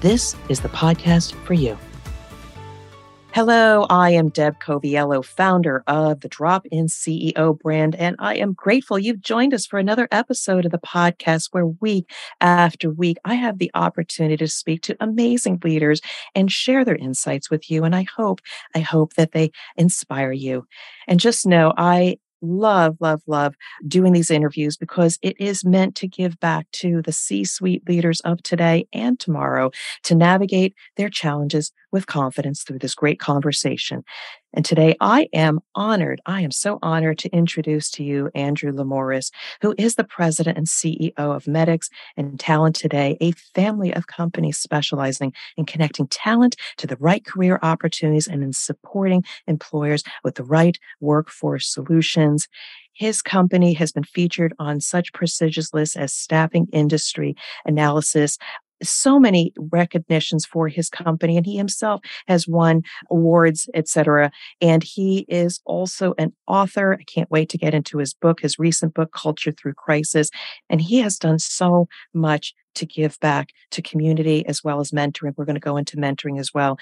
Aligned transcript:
this 0.00 0.36
is 0.48 0.60
the 0.60 0.68
podcast 0.68 1.32
for 1.44 1.54
you. 1.54 1.76
Hello, 3.34 3.86
I 3.90 4.10
am 4.10 4.30
Deb 4.30 4.58
Coviello, 4.58 5.24
founder 5.24 5.84
of 5.86 6.20
the 6.20 6.28
Drop 6.28 6.66
In 6.72 6.86
CEO 6.86 7.58
brand, 7.58 7.94
and 7.94 8.16
I 8.18 8.36
am 8.36 8.52
grateful 8.52 8.98
you've 8.98 9.20
joined 9.20 9.52
us 9.52 9.66
for 9.66 9.78
another 9.78 10.08
episode 10.10 10.64
of 10.64 10.72
the 10.72 10.78
podcast 10.78 11.48
where 11.52 11.66
week 11.66 12.10
after 12.40 12.90
week 12.90 13.18
I 13.24 13.34
have 13.34 13.58
the 13.58 13.70
opportunity 13.74 14.38
to 14.38 14.48
speak 14.48 14.82
to 14.82 14.96
amazing 14.98 15.60
leaders 15.62 16.00
and 16.34 16.50
share 16.50 16.84
their 16.84 16.96
insights 16.96 17.50
with 17.50 17.70
you. 17.70 17.84
And 17.84 17.94
I 17.94 18.06
hope, 18.16 18.40
I 18.74 18.80
hope 18.80 19.14
that 19.14 19.32
they 19.32 19.52
inspire 19.76 20.32
you. 20.32 20.66
And 21.06 21.20
just 21.20 21.46
know 21.46 21.74
I 21.76 22.18
love, 22.40 22.96
love, 23.00 23.22
love 23.26 23.54
doing 23.86 24.12
these 24.12 24.30
interviews 24.30 24.76
because 24.76 25.18
it 25.22 25.36
is 25.40 25.64
meant 25.64 25.94
to 25.96 26.08
give 26.08 26.38
back 26.40 26.70
to 26.72 27.02
the 27.02 27.12
C 27.12 27.44
suite 27.44 27.88
leaders 27.88 28.20
of 28.20 28.42
today 28.42 28.86
and 28.92 29.18
tomorrow 29.18 29.70
to 30.04 30.14
navigate 30.14 30.74
their 30.96 31.08
challenges 31.08 31.72
with 31.92 32.06
confidence 32.06 32.62
through 32.62 32.78
this 32.78 32.94
great 32.94 33.18
conversation. 33.18 34.04
And 34.54 34.64
today 34.64 34.96
I 35.00 35.28
am 35.32 35.60
honored. 35.74 36.20
I 36.24 36.40
am 36.40 36.50
so 36.50 36.78
honored 36.82 37.18
to 37.18 37.28
introduce 37.30 37.90
to 37.92 38.04
you 38.04 38.30
Andrew 38.34 38.72
Limouris, 38.72 39.30
who 39.60 39.74
is 39.76 39.94
the 39.94 40.04
president 40.04 40.56
and 40.56 40.66
CEO 40.66 41.12
of 41.16 41.44
Medix 41.44 41.90
and 42.16 42.38
Talentoday, 42.38 43.16
a 43.20 43.32
family 43.54 43.92
of 43.92 44.06
companies 44.06 44.58
specializing 44.58 45.32
in 45.56 45.66
connecting 45.66 46.06
talent 46.08 46.56
to 46.78 46.86
the 46.86 46.96
right 46.96 47.24
career 47.24 47.58
opportunities 47.62 48.26
and 48.26 48.42
in 48.42 48.52
supporting 48.52 49.22
employers 49.46 50.02
with 50.24 50.36
the 50.36 50.44
right 50.44 50.78
workforce 51.00 51.72
solutions. 51.72 52.48
His 52.94 53.22
company 53.22 53.74
has 53.74 53.92
been 53.92 54.02
featured 54.02 54.54
on 54.58 54.80
such 54.80 55.12
prestigious 55.12 55.72
lists 55.72 55.94
as 55.94 56.12
Staffing 56.12 56.66
Industry 56.72 57.36
Analysts, 57.64 58.38
so 58.82 59.18
many 59.18 59.52
recognitions 59.58 60.46
for 60.46 60.68
his 60.68 60.88
company 60.88 61.36
and 61.36 61.46
he 61.46 61.56
himself 61.56 62.00
has 62.26 62.46
won 62.46 62.82
awards 63.10 63.68
etc 63.74 64.30
and 64.60 64.82
he 64.82 65.24
is 65.28 65.60
also 65.64 66.14
an 66.18 66.32
author. 66.46 66.96
I 67.00 67.04
can't 67.04 67.30
wait 67.30 67.48
to 67.50 67.58
get 67.58 67.74
into 67.74 67.98
his 67.98 68.14
book 68.14 68.40
his 68.40 68.58
recent 68.58 68.94
book 68.94 69.12
culture 69.12 69.52
through 69.52 69.74
crisis. 69.74 70.30
And 70.68 70.80
he 70.80 70.98
has 70.98 71.18
done 71.18 71.38
so 71.38 71.88
much 72.14 72.54
to 72.74 72.86
give 72.86 73.18
back 73.20 73.48
to 73.72 73.82
community 73.82 74.46
as 74.46 74.62
well 74.62 74.80
as 74.80 74.90
mentoring. 74.90 75.34
We're 75.36 75.44
going 75.44 75.54
to 75.54 75.60
go 75.60 75.76
into 75.76 75.96
mentoring 75.96 76.38
as 76.38 76.52
well. 76.54 76.78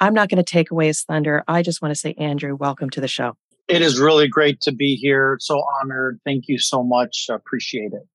I'm 0.00 0.14
not 0.14 0.28
going 0.28 0.42
to 0.42 0.50
take 0.50 0.70
away 0.70 0.88
his 0.88 1.02
thunder. 1.02 1.42
I 1.48 1.62
just 1.62 1.80
want 1.80 1.94
to 1.94 2.00
say 2.00 2.14
andrew 2.14 2.54
welcome 2.54 2.90
to 2.90 3.00
the 3.00 3.08
show. 3.08 3.36
It 3.68 3.82
is 3.82 3.98
really 3.98 4.28
great 4.28 4.60
to 4.62 4.72
be 4.72 4.96
here. 4.96 5.36
So 5.40 5.62
honored. 5.80 6.20
Thank 6.24 6.44
you 6.48 6.58
so 6.58 6.82
much. 6.82 7.26
Appreciate 7.30 7.92
it 7.92 8.06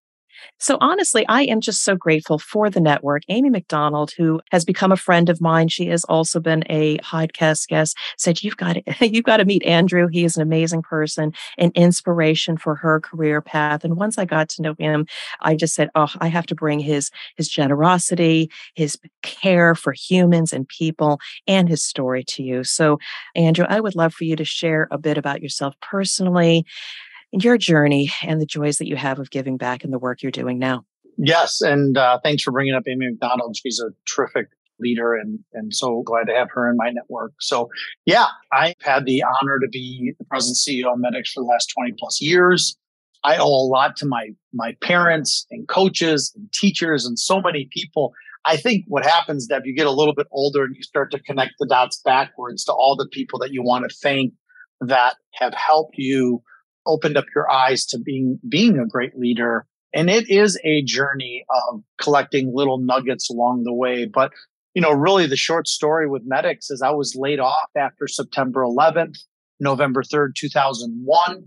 so 0.60 0.78
honestly, 0.80 1.26
I 1.28 1.44
am 1.44 1.62
just 1.62 1.84
so 1.84 1.96
grateful 1.96 2.40
for 2.40 2.70
the 2.70 2.80
network. 2.80 3.24
Amy 3.30 3.50
McDonald, 3.50 4.12
who 4.18 4.42
has 4.52 4.64
become 4.64 4.92
a 4.92 4.98
friend 4.98 5.30
of 5.30 5.42
mine, 5.42 5.68
she 5.68 5.88
has 5.88 6.04
also 6.06 6.40
been 6.40 6.64
a 6.70 6.98
podcast 7.00 7.68
guest, 7.68 7.98
said 8.18 8.44
you've 8.44 8.58
got 8.58 8.74
to, 8.74 8.84
you've 9.08 9.26
got 9.26 9.38
to 9.38 9.46
meet 9.46 9.64
Andrew. 9.64 10.08
He 10.08 10.24
is 10.24 10.36
an 10.36 10.42
amazing 10.42 10.82
person, 10.82 11.34
an 11.58 11.72
inspiration 11.76 12.58
for 12.58 12.76
her 12.76 13.00
career 13.00 13.42
path. 13.42 13.84
And 13.84 13.98
once 13.98 14.18
I 14.18 14.26
got 14.26 14.50
to 14.50 14.62
know 14.62 14.76
him, 14.78 15.06
I 15.42 15.56
just 15.56 15.76
said, 15.76 15.90
oh, 15.96 16.12
I 16.20 16.28
have 16.28 16.46
to 16.48 16.56
bring 16.56 16.80
his 16.80 17.12
his 17.36 17.50
generosity, 17.50 18.50
his 18.76 18.98
care 19.22 19.76
for 19.76 19.94
humans 19.94 20.54
and 20.54 20.68
people, 20.68 21.20
and 21.48 21.68
his 21.68 21.84
story 21.84 22.24
to 22.26 22.44
you. 22.44 22.64
So, 22.64 23.00
Andrew, 23.36 23.66
I 23.68 23.80
would 23.80 23.96
love 23.96 24.14
for 24.14 24.24
you 24.24 24.36
to 24.36 24.46
share 24.46 24.88
a 24.92 24.98
bit 24.98 25.18
about 25.18 25.42
yourself 25.42 25.76
personally 25.82 26.66
your 27.34 27.58
journey 27.58 28.12
and 28.24 28.40
the 28.40 28.46
joys 28.46 28.78
that 28.78 28.88
you 28.88 28.96
have 28.96 29.20
of 29.20 29.30
giving 29.30 29.58
back 29.58 29.84
and 29.84 29.92
the 29.92 30.00
work 30.00 30.22
you're 30.22 30.32
doing 30.32 30.60
now. 30.60 30.86
Yes, 31.18 31.62
and 31.62 31.98
uh, 31.98 32.20
thanks 32.24 32.44
for 32.44 32.52
bringing 32.52 32.74
up 32.74 32.84
Amy 32.88 33.10
McDonald. 33.10 33.56
She's 33.56 33.80
a 33.80 33.90
terrific 34.06 34.48
leader, 34.80 35.16
and 35.16 35.40
and 35.54 35.74
so 35.74 36.02
glad 36.04 36.26
to 36.26 36.34
have 36.34 36.50
her 36.52 36.70
in 36.70 36.78
my 36.78 36.90
network. 36.90 37.34
So, 37.40 37.70
yeah, 38.06 38.26
I've 38.52 38.76
had 38.82 39.06
the 39.06 39.24
honor 39.24 39.60
to 39.60 39.68
be 39.68 40.14
the 40.18 40.26
president 40.26 40.58
CEO 40.58 40.94
of 40.94 41.00
Medix 41.00 41.30
for 41.30 41.44
the 41.44 41.48
last 41.48 41.72
twenty 41.76 41.94
plus 41.98 42.22
years. 42.22 42.76
I 43.24 43.38
owe 43.38 43.46
a 43.46 43.68
lot 43.68 43.96
to 43.98 44.06
my 44.06 44.30
my 44.54 44.76
parents 44.82 45.46
and 45.52 45.68
coaches 45.68 46.34
and 46.36 46.52
teachers 46.52 47.06
and 47.06 47.18
so 47.18 47.42
many 47.42 47.70
people. 47.72 48.14
I 48.46 48.58
think 48.58 48.86
what 48.88 49.06
happens, 49.06 49.48
Deb, 49.48 49.66
you 49.66 49.74
get 49.74 49.88
a 49.88 49.92
little 49.92 50.14
bit 50.14 50.28
older 50.32 50.64
and 50.66 50.76
you 50.76 50.84
start 50.84 51.12
to 51.12 51.20
connect 51.20 51.54
the 51.60 51.66
dots 51.66 52.02
backwards 52.04 52.66
to 52.66 52.74
all 52.74 52.98
the 52.98 53.08
people 53.08 53.40
that 53.40 53.54
you 53.54 53.64
want 53.64 53.90
to 53.90 53.96
thank 54.02 54.34
that 54.82 55.16
have 55.36 55.54
helped 55.54 55.96
you 55.98 56.44
opened 56.86 57.18
up 57.18 57.26
your 57.36 57.50
eyes 57.50 57.86
to 57.88 58.00
being 58.00 58.40
being 58.48 58.80
a 58.80 58.86
great 58.86 59.18
leader. 59.18 59.66
And 59.94 60.10
it 60.10 60.30
is 60.30 60.60
a 60.64 60.82
journey 60.84 61.46
of 61.50 61.84
collecting 62.02 62.52
little 62.54 62.80
nuggets 62.80 63.30
along 63.30 63.64
the 63.64 63.74
way. 63.74 64.06
But 64.06 64.32
you 64.74 64.82
know 64.82 64.92
really 64.92 65.28
the 65.28 65.36
short 65.36 65.68
story 65.68 66.08
with 66.10 66.28
Medix 66.28 66.72
is 66.72 66.82
i 66.84 66.90
was 66.90 67.16
laid 67.16 67.40
off 67.40 67.70
after 67.78 68.08
september 68.08 68.62
11th 68.62 69.18
november 69.60 70.02
3rd 70.02 70.34
2001 70.36 71.44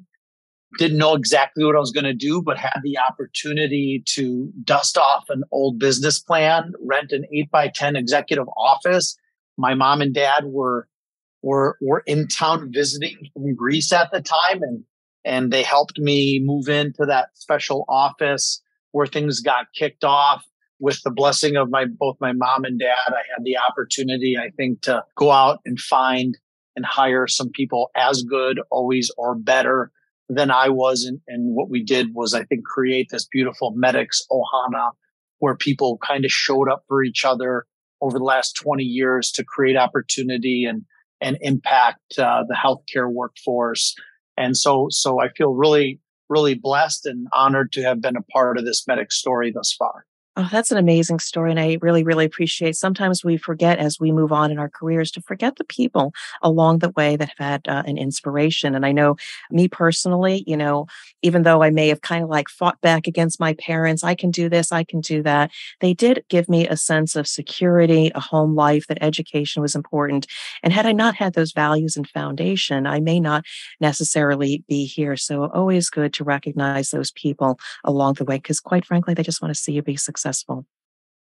didn't 0.79 0.99
know 0.99 1.15
exactly 1.15 1.65
what 1.65 1.77
i 1.77 1.81
was 1.81 1.93
going 1.93 2.05
to 2.05 2.15
do 2.15 2.41
but 2.41 2.57
had 2.57 2.81
the 2.83 2.99
opportunity 2.99 4.03
to 4.07 4.53
dust 4.65 4.97
off 4.97 5.25
an 5.29 5.43
old 5.51 5.79
business 5.79 6.19
plan 6.19 6.73
rent 6.81 7.13
an 7.13 7.25
8 7.33 7.51
by 7.51 7.69
10 7.69 7.97
executive 7.97 8.49
office. 8.57 9.17
My 9.59 9.75
mom 9.75 10.01
and 10.01 10.15
dad 10.15 10.45
were 10.45 10.89
were 11.43 11.77
were 11.81 12.03
in 12.07 12.29
town 12.29 12.71
visiting 12.73 13.17
from 13.33 13.55
greece 13.55 13.93
at 13.93 14.11
the 14.11 14.21
time 14.21 14.63
and 14.63 14.85
and 15.27 15.53
they 15.53 15.65
helped 15.65 15.99
me 15.99 16.41
move 16.43 16.69
into 16.69 17.05
that 17.05 17.31
special 17.35 17.85
office 17.89 18.63
where 18.93 19.07
things 19.07 19.41
got 19.41 19.67
kicked 19.75 20.05
off 20.05 20.47
with 20.79 21.03
the 21.03 21.11
blessing 21.11 21.57
of 21.57 21.69
my 21.69 21.85
both 21.85 22.17
my 22.21 22.33
mom 22.33 22.65
and 22.65 22.79
dad. 22.79 23.09
I 23.09 23.23
had 23.35 23.45
the 23.45 23.59
opportunity 23.59 24.39
i 24.39 24.51
think 24.57 24.83
to 24.83 25.05
go 25.17 25.31
out 25.33 25.61
and 25.67 25.79
find 25.79 26.39
and 26.77 26.87
hire 26.87 27.27
some 27.27 27.51
people 27.51 27.91
as 27.97 28.23
good 28.23 28.61
always 28.71 29.11
or 29.19 29.35
better 29.35 29.91
than 30.29 30.51
i 30.51 30.69
was. 30.69 31.05
And, 31.05 31.21
and 31.27 31.57
what 31.57 31.69
we 31.69 31.83
did 31.83 32.15
was 32.15 32.33
i 32.33 32.45
think 32.45 32.65
create 32.65 33.09
this 33.11 33.27
beautiful 33.27 33.75
Medix 33.75 34.23
ohana 34.31 34.93
where 35.39 35.57
people 35.57 35.99
kind 35.99 36.25
of 36.25 36.31
showed 36.31 36.71
up 36.71 36.85
for 36.89 37.03
each 37.03 37.25
other 37.25 37.67
over 38.01 38.19
the 38.19 38.25
last 38.25 38.55
20 38.55 38.85
years 38.85 39.33
to 39.33 39.45
create 39.45 39.77
opportunity 39.77 40.65
and 40.65 40.85
and 41.21 41.39
impact 41.41 42.19
uh, 42.19 42.45
the 42.47 42.55
healthcare 42.55 43.11
workforce 43.11 43.95
and 44.37 44.57
so, 44.57 44.89
so 44.91 45.21
I 45.21 45.29
feel 45.29 45.55
really, 45.55 46.01
really 46.29 46.55
blessed 46.55 47.07
and 47.07 47.29
honored 47.33 47.73
to 47.73 47.83
have 47.83 48.01
been 48.01 48.17
a 48.17 48.23
part 48.23 48.59
of 48.59 48.65
this 48.65 48.85
Medix 48.85 49.13
story 49.13 49.53
thus 49.53 49.73
far. 49.73 50.05
Oh, 50.39 50.47
that's 50.53 50.71
an 50.71 50.77
amazing 50.77 51.19
story. 51.19 51.51
And 51.51 51.59
I 51.59 51.79
really, 51.81 52.05
really 52.05 52.27
appreciate 52.27 52.77
sometimes 52.77 53.25
we 53.25 53.39
forget 53.39 53.79
as 53.79 53.99
we 53.99 54.13
move 54.13 54.33
on 54.33 54.51
in 54.51 54.59
our 54.59 54.69
careers 54.69 55.11
to 55.13 55.23
forget 55.23 55.57
the 55.57 55.65
people 55.65 56.13
along 56.43 56.81
the 56.81 56.91
way 56.91 57.17
that 57.17 57.31
have 57.39 57.39
had 57.39 57.69
uh, 57.69 57.83
an 57.87 57.97
inspiration. 57.97 58.75
And 58.75 58.85
I 58.85 58.93
know 58.93 59.17
me 59.51 59.67
personally, 59.67 60.45
you 60.47 60.55
know, 60.55 60.89
even 61.23 61.45
though 61.45 61.63
I 61.63 61.71
may 61.71 61.89
have 61.89 62.03
kind 62.03 62.23
of 62.23 62.29
like 62.29 62.51
fought 62.51 62.79
back 62.83 63.07
against 63.07 63.41
my 63.41 63.55
parents, 63.55 64.05
I 64.05 64.15
can 64.15 64.31
do 64.31 64.51
this, 64.51 64.73
I 64.73 64.85
can 64.85 65.01
do 65.01 65.23
that. 65.23 65.51
They 65.81 65.95
did 65.95 66.23
give 66.29 66.51
me 66.51 66.69
a 66.69 66.77
sense 66.77 67.17
of 67.17 67.27
security, 67.27 68.13
a 68.15 68.21
home 68.21 68.55
life, 68.55 68.89
that 68.89 68.99
education 69.01 69.63
was 69.63 69.75
important. 69.75 70.27
And 70.63 70.71
had 70.71 70.85
I 70.85 70.93
not 70.93 71.15
had 71.15 71.33
those 71.33 71.53
values 71.53 71.97
and 71.97 72.07
foundation, 72.07 72.87
I 72.87 73.01
may 73.01 73.21
not 73.21 73.43
necessarily 73.81 74.63
be 74.69 74.85
here. 74.85 75.17
So 75.17 75.47
always 75.47 75.89
good 75.89 76.13
to 76.13 76.25
recognize 76.25 76.91
those 76.91 77.11
people 77.13 77.59
along 77.85 78.15
the 78.15 78.25
way, 78.27 78.37
because 78.37 78.61
quite 78.61 78.85
frankly, 78.85 79.15
they 79.15 79.23
just 79.23 79.41
want 79.41 79.55
to 79.55 79.59
see 79.59 79.73
you 79.73 79.81
be 79.81 79.97
successful 79.97 80.26
successful? 80.27 80.67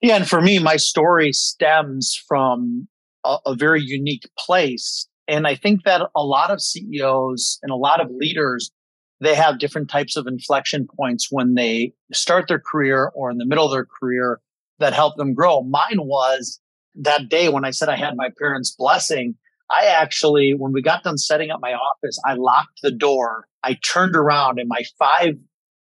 Yeah, 0.01 0.17
and 0.17 0.27
for 0.27 0.41
me, 0.41 0.59
my 0.59 0.77
story 0.77 1.31
stems 1.33 2.19
from 2.27 2.87
a, 3.23 3.37
a 3.45 3.55
very 3.55 3.81
unique 3.81 4.27
place. 4.37 5.07
And 5.27 5.47
I 5.47 5.55
think 5.55 5.83
that 5.83 6.01
a 6.15 6.23
lot 6.23 6.51
of 6.51 6.61
CEOs 6.61 7.59
and 7.63 7.71
a 7.71 7.75
lot 7.75 7.99
of 7.99 8.11
leaders, 8.11 8.71
they 9.19 9.35
have 9.35 9.59
different 9.59 9.89
types 9.89 10.15
of 10.15 10.27
inflection 10.27 10.87
points 10.97 11.29
when 11.31 11.55
they 11.55 11.93
start 12.13 12.47
their 12.47 12.59
career 12.59 13.11
or 13.15 13.31
in 13.31 13.37
the 13.37 13.45
middle 13.45 13.65
of 13.65 13.71
their 13.71 13.87
career 13.99 14.39
that 14.79 14.93
help 14.93 15.15
them 15.15 15.33
grow. 15.33 15.63
Mine 15.63 15.99
was 15.99 16.59
that 16.95 17.29
day 17.29 17.49
when 17.49 17.65
I 17.65 17.71
said 17.71 17.89
I 17.89 17.95
had 17.95 18.15
my 18.15 18.29
parents' 18.37 18.75
blessing. 18.77 19.35
I 19.71 19.85
actually, 19.87 20.53
when 20.53 20.73
we 20.73 20.81
got 20.83 21.03
done 21.03 21.17
setting 21.17 21.49
up 21.49 21.59
my 21.61 21.73
office, 21.73 22.19
I 22.23 22.35
locked 22.35 22.81
the 22.83 22.91
door. 22.91 23.47
I 23.63 23.79
turned 23.83 24.15
around 24.15 24.59
and 24.59 24.69
my 24.69 24.83
five 24.99 25.35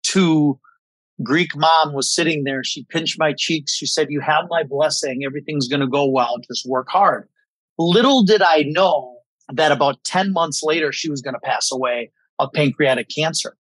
two 0.02 0.58
Greek 1.22 1.56
mom 1.56 1.92
was 1.92 2.14
sitting 2.14 2.44
there. 2.44 2.64
She 2.64 2.84
pinched 2.84 3.19
my 3.19 3.32
cheeks. 3.36 3.74
She 3.74 3.86
said, 3.86 4.08
You 4.10 4.20
have 4.20 4.44
my 4.50 4.62
blessing. 4.62 5.22
Everything's 5.24 5.69
going 5.69 5.80
to 5.80 5.88
go 5.88 6.08
well. 6.08 6.38
Just 6.46 6.66
work 6.66 6.88
hard. 6.88 7.28
little 7.78 8.22
did 8.24 8.42
I 8.42 8.64
know 8.66 9.19
that 9.52 9.72
about 9.72 10.02
10 10.04 10.32
months 10.32 10.62
later, 10.62 10.92
she 10.92 11.10
was 11.10 11.20
going 11.20 11.34
to 11.34 11.40
pass 11.40 11.70
away 11.72 12.10
of 12.38 12.50
pancreatic 12.52 13.08
cancer. 13.14 13.56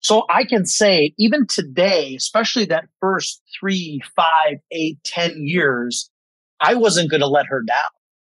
So 0.00 0.24
I 0.28 0.44
can 0.44 0.66
say, 0.66 1.14
even 1.18 1.46
today, 1.46 2.14
especially 2.14 2.66
that 2.66 2.84
first 3.00 3.40
three, 3.58 4.02
five, 4.14 4.58
eight, 4.70 4.98
ten 5.02 5.46
years, 5.46 6.10
I 6.60 6.74
wasn't 6.74 7.10
going 7.10 7.22
to 7.22 7.26
let 7.26 7.46
her 7.46 7.62
down. 7.62 7.78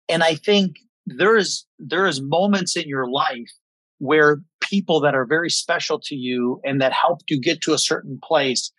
And 0.09 0.23
I 0.23 0.37
think 0.37 0.77
there 1.07 1.37
is, 1.37 1.67
there 1.81 2.07
is 2.07 2.23
moments 2.23 2.77
in 2.77 2.89
your 2.89 3.11
life 3.11 3.51
where 3.99 4.43
people 4.65 5.01
that 5.01 5.15
are 5.15 5.25
very 5.25 5.51
special 5.51 6.01
to 6.01 6.15
you 6.15 6.61
and 6.65 6.81
that 6.81 6.93
helped 6.93 7.31
you 7.31 7.41
get 7.41 7.61
to 7.63 7.75
a 7.75 7.79
certain 7.79 8.19
place, 8.23 8.73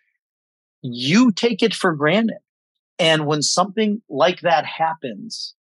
you 0.82 1.32
take 1.32 1.62
it 1.62 1.74
for 1.74 1.94
granted. 1.94 2.38
And 2.98 3.26
when 3.26 3.42
something 3.42 4.02
like 4.08 4.40
that 4.40 4.64
happens 4.64 5.54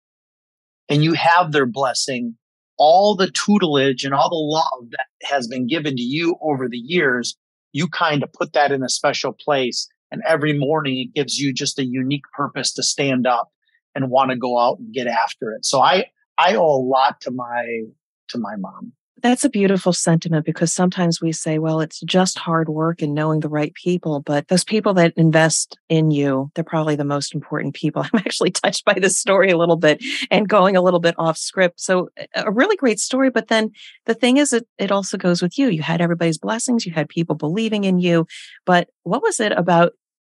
and 0.89 1.03
you 1.03 1.13
have 1.13 1.51
their 1.51 1.65
blessing, 1.65 2.35
all 2.77 3.15
the 3.15 3.31
tutelage 3.31 4.03
and 4.03 4.13
all 4.13 4.29
the 4.29 4.35
love 4.35 4.91
that 4.91 5.07
has 5.27 5.47
been 5.47 5.67
given 5.67 5.95
to 5.95 6.01
you 6.01 6.35
over 6.41 6.67
the 6.67 6.77
years, 6.77 7.37
you 7.71 7.87
kind 7.87 8.23
of 8.23 8.33
put 8.33 8.53
that 8.53 8.71
in 8.71 8.83
a 8.83 8.89
special 8.89 9.33
place. 9.33 9.87
And 10.11 10.21
every 10.27 10.57
morning 10.57 10.97
it 10.97 11.15
gives 11.15 11.39
you 11.39 11.53
just 11.53 11.79
a 11.79 11.85
unique 11.85 12.25
purpose 12.35 12.71
to 12.73 12.83
stand 12.83 13.25
up 13.25 13.51
and 13.95 14.11
want 14.11 14.31
to 14.31 14.37
go 14.37 14.59
out 14.59 14.79
and 14.79 14.93
get 14.93 15.07
after 15.07 15.53
it. 15.53 15.65
So 15.65 15.81
I, 15.81 16.05
I 16.37 16.55
owe 16.55 16.75
a 16.75 16.83
lot 16.83 17.21
to 17.21 17.31
my, 17.31 17.81
to 18.29 18.37
my 18.37 18.55
mom. 18.57 18.93
That's 19.23 19.45
a 19.45 19.49
beautiful 19.49 19.93
sentiment 19.93 20.45
because 20.45 20.73
sometimes 20.73 21.21
we 21.21 21.31
say, 21.31 21.57
well, 21.57 21.79
it's 21.79 22.01
just 22.01 22.37
hard 22.37 22.67
work 22.67 23.01
and 23.01 23.15
knowing 23.15 23.39
the 23.39 23.47
right 23.47 23.73
people, 23.73 24.19
but 24.19 24.49
those 24.49 24.65
people 24.65 24.93
that 24.95 25.13
invest 25.15 25.77
in 25.87 26.11
you, 26.11 26.51
they're 26.53 26.63
probably 26.65 26.97
the 26.97 27.05
most 27.05 27.33
important 27.33 27.73
people. 27.73 28.01
I'm 28.13 28.19
actually 28.19 28.51
touched 28.51 28.83
by 28.83 28.95
this 28.95 29.17
story 29.17 29.49
a 29.49 29.57
little 29.57 29.77
bit 29.77 30.03
and 30.29 30.49
going 30.49 30.75
a 30.75 30.81
little 30.81 30.99
bit 30.99 31.15
off 31.17 31.37
script. 31.37 31.79
So 31.79 32.09
a 32.35 32.51
really 32.51 32.75
great 32.75 32.99
story. 32.99 33.29
But 33.29 33.47
then 33.47 33.71
the 34.07 34.13
thing 34.13 34.35
is, 34.35 34.51
it, 34.51 34.67
it 34.77 34.91
also 34.91 35.17
goes 35.17 35.41
with 35.41 35.57
you. 35.57 35.69
You 35.69 35.83
had 35.83 36.01
everybody's 36.01 36.37
blessings. 36.37 36.85
You 36.85 36.91
had 36.91 37.07
people 37.07 37.35
believing 37.35 37.85
in 37.85 37.99
you. 37.99 38.27
But 38.65 38.89
what 39.03 39.23
was 39.23 39.39
it 39.39 39.53
about 39.53 39.93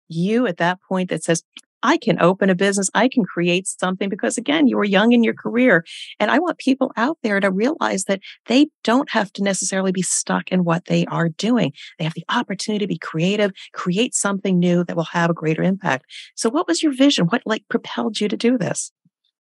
you 0.09 0.47
at 0.47 0.57
that 0.57 0.79
point 0.89 1.11
that 1.11 1.23
says, 1.23 1.45
I 1.83 1.97
can 1.97 2.21
open 2.21 2.51
a 2.51 2.55
business. 2.55 2.91
I 2.95 3.09
can 3.09 3.25
create 3.25 3.67
something 3.67 4.09
because 4.09 4.39
again, 4.39 4.67
you 4.67 4.77
were 4.77 4.85
young 4.85 5.13
in 5.13 5.23
your 5.23 5.35
career. 5.35 5.85
And 6.19 6.31
I 6.31 6.39
want 6.39 6.59
people 6.59 6.93
out 6.97 7.19
there 7.23 7.41
to 7.41 7.51
realize 7.51 8.05
that 8.05 8.21
they 8.47 8.69
don't 8.85 9.11
have 9.11 9.33
to 9.35 9.43
necessarily 9.43 9.93
be 9.93 10.03
stuck 10.03 10.51
in 10.51 10.65
what 10.65 10.87
they 10.87 11.07
are 11.07 11.29
doing. 11.29 11.73
They 11.99 12.05
have 12.05 12.15
the 12.15 12.25
opportunity 12.29 12.85
to 12.85 12.89
be 12.89 12.99
creative, 12.99 13.53
create 13.73 14.15
something 14.15 14.59
new 14.59 14.85
that 14.85 14.97
will 14.97 15.05
have 15.05 15.31
a 15.31 15.35
greater 15.35 15.63
impact. 15.63 16.07
So 16.35 16.51
what 16.51 16.67
was 16.67 16.83
your 16.83 16.93
vision? 16.93 17.27
What 17.27 17.43
like 17.47 17.65
propelled 17.69 18.21
you 18.21 18.29
to 18.29 18.37
do 18.37 18.59
this? 18.59 18.93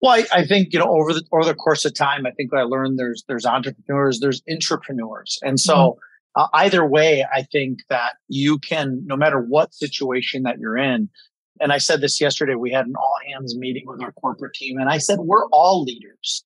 Well, 0.02 0.14
I, 0.14 0.26
I, 0.34 0.46
think 0.46 0.72
you 0.72 0.80
know 0.80 0.90
over 0.90 1.14
the 1.14 1.24
over 1.34 1.44
the 1.44 1.56
course 1.56 1.84
of 1.84 1.94
time, 1.94 2.26
I 2.26 2.32
think 2.32 2.54
I 2.54 2.62
learned 2.62 2.98
there's 2.98 3.26
there's 3.28 3.46
entrepreneurs, 3.46 4.20
there's 4.22 4.42
entrepreneurs, 4.50 5.40
and 5.42 5.60
so 5.60 5.76
mm-hmm. 5.76 6.42
uh, 6.42 6.48
either 6.54 6.86
way, 6.86 7.26
I 7.34 7.44
think 7.44 7.80
that 7.90 8.14
you 8.30 8.60
can, 8.60 9.04
no 9.06 9.18
matter 9.18 9.40
what 9.42 9.74
situation 9.74 10.44
that 10.44 10.58
you're 10.58 10.78
in, 10.78 11.10
and 11.60 11.72
I 11.72 11.78
said 11.78 12.02
this 12.02 12.20
yesterday. 12.20 12.56
We 12.56 12.72
had 12.72 12.86
an 12.86 12.96
all 12.96 13.16
hands 13.28 13.56
meeting 13.58 13.84
with 13.86 14.02
our 14.02 14.12
corporate 14.14 14.54
team, 14.54 14.78
and 14.78 14.90
I 14.90 14.98
said, 14.98 15.20
we're 15.20 15.48
all 15.48 15.84
leaders. 15.84 16.44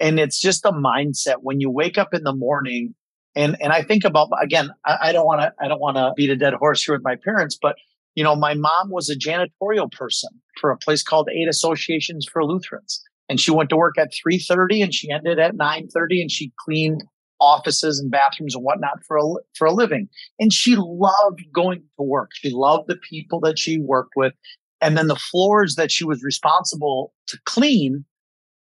And 0.00 0.18
it's 0.18 0.40
just 0.40 0.64
a 0.64 0.72
mindset 0.72 1.36
when 1.40 1.60
you 1.60 1.70
wake 1.70 1.98
up 1.98 2.12
in 2.12 2.24
the 2.24 2.34
morning. 2.34 2.94
And, 3.36 3.56
and 3.60 3.72
I 3.72 3.82
think 3.82 4.04
about, 4.04 4.28
again, 4.42 4.70
I, 4.84 4.98
I 5.02 5.12
don't 5.12 5.26
want 5.26 5.40
to, 5.40 5.52
I 5.60 5.68
don't 5.68 5.80
want 5.80 5.96
to 5.96 6.12
beat 6.16 6.30
a 6.30 6.36
dead 6.36 6.54
horse 6.54 6.82
here 6.82 6.94
with 6.94 7.04
my 7.04 7.16
parents, 7.16 7.58
but 7.60 7.76
you 8.14 8.22
know, 8.22 8.36
my 8.36 8.54
mom 8.54 8.90
was 8.90 9.10
a 9.10 9.16
janitorial 9.16 9.90
person 9.90 10.30
for 10.60 10.70
a 10.70 10.76
place 10.76 11.02
called 11.02 11.28
Aid 11.30 11.48
Associations 11.48 12.26
for 12.30 12.44
Lutherans. 12.44 13.02
And 13.28 13.40
she 13.40 13.50
went 13.50 13.70
to 13.70 13.76
work 13.76 13.98
at 13.98 14.12
3.30 14.12 14.84
and 14.84 14.94
she 14.94 15.10
ended 15.10 15.38
at 15.38 15.54
9.30 15.54 16.20
and 16.20 16.30
she 16.30 16.52
cleaned 16.64 17.02
offices 17.40 17.98
and 17.98 18.10
bathrooms 18.10 18.54
and 18.54 18.64
whatnot 18.64 19.04
for 19.06 19.16
a, 19.16 19.22
for 19.54 19.66
a 19.66 19.72
living. 19.72 20.08
And 20.38 20.52
she 20.52 20.76
loved 20.76 21.42
going 21.52 21.80
to 21.98 22.02
work. 22.02 22.30
She 22.34 22.50
loved 22.50 22.88
the 22.88 22.96
people 22.96 23.40
that 23.40 23.58
she 23.58 23.78
worked 23.78 24.14
with. 24.16 24.32
And 24.80 24.96
then 24.96 25.06
the 25.06 25.16
floors 25.16 25.76
that 25.76 25.90
she 25.90 26.04
was 26.04 26.22
responsible 26.22 27.12
to 27.28 27.38
clean, 27.44 28.04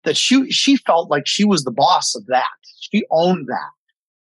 that 0.05 0.17
she, 0.17 0.51
she 0.51 0.77
felt 0.77 1.11
like 1.11 1.27
she 1.27 1.45
was 1.45 1.65
the 1.65 1.73
boss 1.73 2.15
of 2.15 2.27
that. 2.27 2.45
She 2.81 3.05
owned 3.11 3.49
that. 3.49 3.71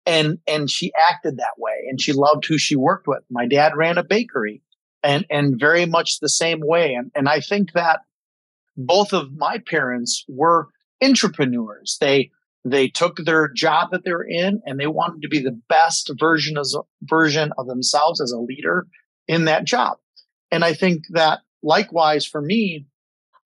And, 0.07 0.39
and 0.47 0.71
she 0.71 0.93
acted 1.11 1.37
that 1.37 1.59
way 1.59 1.75
and 1.89 2.01
she 2.01 2.13
loved 2.13 2.47
who 2.47 2.59
she 2.59 2.75
worked 2.75 3.07
with. 3.07 3.23
My 3.31 3.47
dad 3.47 3.77
ran 3.77 3.99
a 3.99 4.03
bakery 4.03 4.63
and, 5.03 5.27
and 5.31 5.59
very 5.59 5.87
much 5.87 6.21
the 6.21 6.29
same 6.29 6.61
way. 6.63 6.95
And, 6.95 7.11
and 7.15 7.29
I 7.29 7.41
think 7.41 7.73
that 7.73 8.01
both 8.77 9.13
of 9.13 9.33
my 9.37 9.59
parents 9.59 10.25
were 10.29 10.69
entrepreneurs. 11.03 11.99
They, 12.01 12.31
they 12.65 12.89
took 12.89 13.17
their 13.17 13.49
job 13.49 13.91
that 13.91 14.05
they're 14.05 14.23
in 14.23 14.61
and 14.67 14.79
they 14.79 14.87
wanted 14.87 15.23
to 15.23 15.29
be 15.29 15.41
the 15.41 15.59
best 15.69 16.11
version 16.19 16.59
as 16.59 16.77
version 17.03 17.53
of 17.57 17.67
themselves 17.67 18.21
as 18.21 18.33
a 18.33 18.39
leader 18.39 18.87
in 19.27 19.47
that 19.47 19.65
job. 19.65 19.97
And 20.51 20.65
I 20.65 20.75
think 20.75 21.05
that 21.11 21.41
likewise 21.62 22.27
for 22.27 22.43
me, 22.43 22.87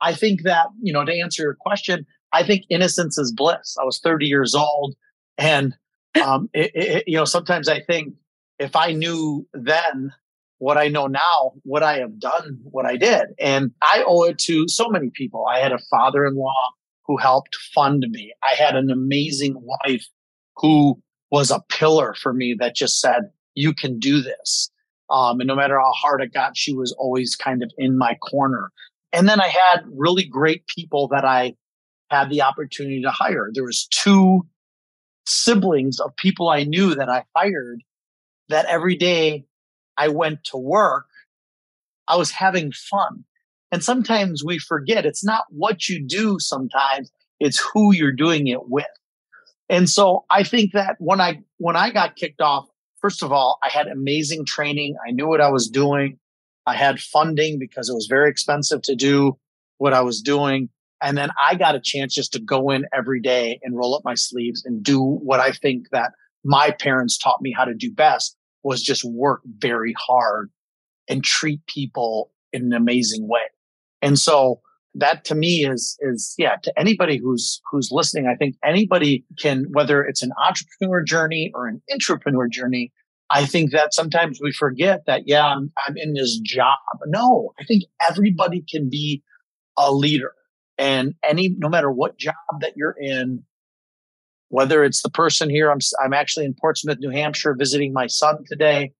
I 0.01 0.15
think 0.15 0.43
that, 0.43 0.67
you 0.83 0.93
know, 0.93 1.05
to 1.05 1.13
answer 1.13 1.43
your 1.43 1.57
question, 1.59 2.07
I 2.33 2.43
think 2.43 2.65
innocence 2.69 3.17
is 3.17 3.33
bliss. 3.33 3.77
I 3.81 3.85
was 3.85 4.01
30 4.01 4.27
years 4.27 4.55
old 4.55 4.97
and, 5.39 5.75
um, 6.23 6.51
it, 6.55 6.73
it, 6.75 7.05
you 7.07 7.17
know, 7.17 7.25
sometimes 7.25 7.69
I 7.69 7.81
think 7.81 8.15
if 8.59 8.75
I 8.75 8.93
knew 8.93 9.47
then 9.53 10.13
what 10.59 10.79
I 10.79 10.89
know 10.89 11.07
now, 11.07 11.53
would 11.65 11.83
I 11.83 11.99
have 11.99 12.19
done 12.19 12.59
what 12.63 12.87
I 12.87 12.97
did? 12.97 13.29
And 13.39 13.73
I 13.83 14.03
owe 14.07 14.25
it 14.25 14.39
to 14.41 14.67
so 14.69 14.89
many 14.89 15.11
people. 15.11 15.47
I 15.47 15.59
had 15.59 15.73
a 15.73 15.79
father-in-law 15.91 16.71
who 17.07 17.17
helped 17.17 17.55
fund 17.75 18.07
me. 18.11 18.33
I 18.43 18.55
had 18.55 18.77
an 18.77 18.91
amazing 18.91 19.57
wife 19.57 20.07
who 20.57 21.01
was 21.31 21.51
a 21.51 21.65
pillar 21.69 22.15
for 22.15 22.33
me 22.33 22.55
that 22.59 22.77
just 22.77 23.01
said, 23.01 23.31
you 23.55 23.75
can 23.75 23.99
do 23.99 24.23
this. 24.23 24.71
Um, 25.11 25.41
and 25.41 25.49
no 25.49 25.55
matter 25.55 25.79
how 25.79 25.93
hard 25.93 26.23
it 26.23 26.33
got, 26.33 26.57
she 26.57 26.75
was 26.75 26.93
always 26.99 27.37
kind 27.37 27.63
of 27.63 27.71
in 27.77 27.99
my 27.99 28.15
corner. 28.17 28.71
And 29.13 29.29
then 29.29 29.41
I 29.41 29.49
had 29.49 29.83
really 29.93 30.25
great 30.25 30.67
people 30.67 31.09
that 31.09 31.25
I 31.25 31.55
had 32.11 32.31
the 32.31 32.43
opportunity 32.43 33.03
to 33.03 33.11
hire. 33.11 33.51
There 33.53 33.65
was 33.65 33.87
two 33.87 34.47
siblings 35.27 36.01
of 36.01 36.17
people 36.17 36.49
I 36.49 36.65
knew 36.65 36.95
that 36.95 37.09
I 37.09 37.25
hired 37.37 37.83
that 38.49 38.67
every 38.67 38.97
day 38.97 39.45
I 39.97 40.09
went 40.09 40.45
to 40.45 40.57
work, 40.57 41.07
I 42.09 42.17
was 42.17 42.31
having 42.31 42.73
fun. 42.73 43.25
And 43.75 43.83
sometimes 43.83 44.45
we 44.45 44.61
forget 44.61 45.05
it's 45.05 45.25
not 45.25 45.47
what 45.49 45.89
you 45.89 46.01
do 46.01 46.39
sometimes, 46.39 47.11
it's 47.41 47.59
who 47.59 47.93
you're 47.93 48.13
doing 48.13 48.47
it 48.47 48.69
with. 48.69 48.87
And 49.69 49.91
so 49.91 50.27
I 50.31 50.45
think 50.45 50.75
that 50.75 50.95
when 51.01 51.21
I 51.21 51.43
when 51.59 51.75
I 51.75 51.91
got 51.91 52.15
kicked 52.15 52.41
off, 52.41 52.69
first 53.01 53.21
of 53.25 53.33
all, 53.33 53.59
I 53.65 53.71
had 53.71 53.89
amazing 53.89 54.45
training. 54.45 54.95
I 55.05 55.11
knew 55.11 55.27
what 55.27 55.41
I 55.41 55.49
was 55.49 55.69
doing. 55.69 56.21
I 56.65 56.77
had 56.77 57.01
funding 57.01 57.59
because 57.59 57.89
it 57.89 57.95
was 57.95 58.07
very 58.09 58.31
expensive 58.31 58.81
to 58.83 58.95
do 58.95 59.39
what 59.79 59.93
I 59.93 60.03
was 60.03 60.23
doing. 60.23 60.69
And 61.03 61.19
then 61.19 61.31
I 61.45 61.57
got 61.57 61.75
a 61.75 61.81
chance 61.83 62.15
just 62.15 62.33
to 62.35 62.39
go 62.39 62.71
in 62.71 62.85
every 62.95 63.21
day 63.21 63.59
and 63.65 63.77
roll 63.77 63.97
up 63.97 64.03
my 64.05 64.15
sleeves 64.15 64.65
and 64.65 64.85
do 64.85 65.03
what 65.03 65.41
I 65.41 65.51
think 65.51 65.91
that 65.91 66.13
my 66.45 66.71
parents 66.71 67.19
taught 67.19 67.43
me 67.43 67.51
how 67.51 67.65
to 67.65 67.75
do 67.75 67.91
best 67.91 68.37
was 68.63 68.85
just 68.85 69.05
work 69.05 69.41
very 69.59 69.97
hard 69.99 70.53
and 71.09 71.25
treat 71.25 71.67
people 71.67 72.31
in 72.53 72.63
an 72.63 72.73
amazing 72.73 73.27
way. 73.27 73.41
And 74.05 74.19
so 74.19 74.61
that 74.95 75.25
to 75.25 75.35
me 75.35 75.67
is 75.67 75.99
is 76.01 76.35
yeah 76.39 76.57
to 76.63 76.73
anybody 76.79 77.19
who's 77.19 77.61
who's 77.71 77.91
listening 77.91 78.27
i 78.29 78.35
think 78.35 78.55
anybody 78.65 79.25
can 79.39 79.65
whether 79.73 80.05
it's 80.05 80.23
an 80.23 80.31
entrepreneur 80.47 81.03
journey 81.03 81.51
or 81.55 81.67
an 81.67 81.83
entrepreneur 81.93 82.47
journey 82.49 82.93
i 83.31 83.45
think 83.45 83.73
that 83.73 83.93
sometimes 83.93 84.39
we 84.41 84.53
forget 84.53 85.01
that 85.07 85.23
yeah 85.27 85.47
i'm, 85.47 85.73
I'm 85.87 85.97
in 85.97 86.15
this 86.15 86.39
job. 86.39 86.77
No 87.07 87.53
i 87.59 87.65
think 87.65 87.85
everybody 88.09 88.65
can 88.71 88.89
be 88.89 89.23
a 89.77 89.93
leader. 89.93 90.33
And 90.79 91.15
any 91.23 91.55
no 91.59 91.69
matter 91.69 91.91
what 91.91 92.19
job 92.19 92.35
that 92.61 92.77
you're 92.77 92.97
in 92.99 93.45
whether 94.49 94.85
it's 94.85 95.03
the 95.03 95.11
person 95.11 95.51
here 95.51 95.71
i'm 95.71 95.79
i'm 96.03 96.13
actually 96.13 96.45
in 96.45 96.55
portsmouth 96.55 96.99
new 97.01 97.11
hampshire 97.11 97.55
visiting 97.59 97.93
my 97.93 98.07
son 98.07 98.45
today 98.49 98.93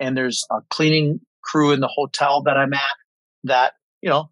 and 0.00 0.16
there's 0.16 0.44
a 0.50 0.60
cleaning 0.70 1.20
crew 1.44 1.72
in 1.72 1.80
the 1.80 1.88
hotel 1.88 2.42
that 2.42 2.56
i'm 2.56 2.72
at 2.72 2.96
that 3.44 3.72
you 4.00 4.08
know 4.08 4.30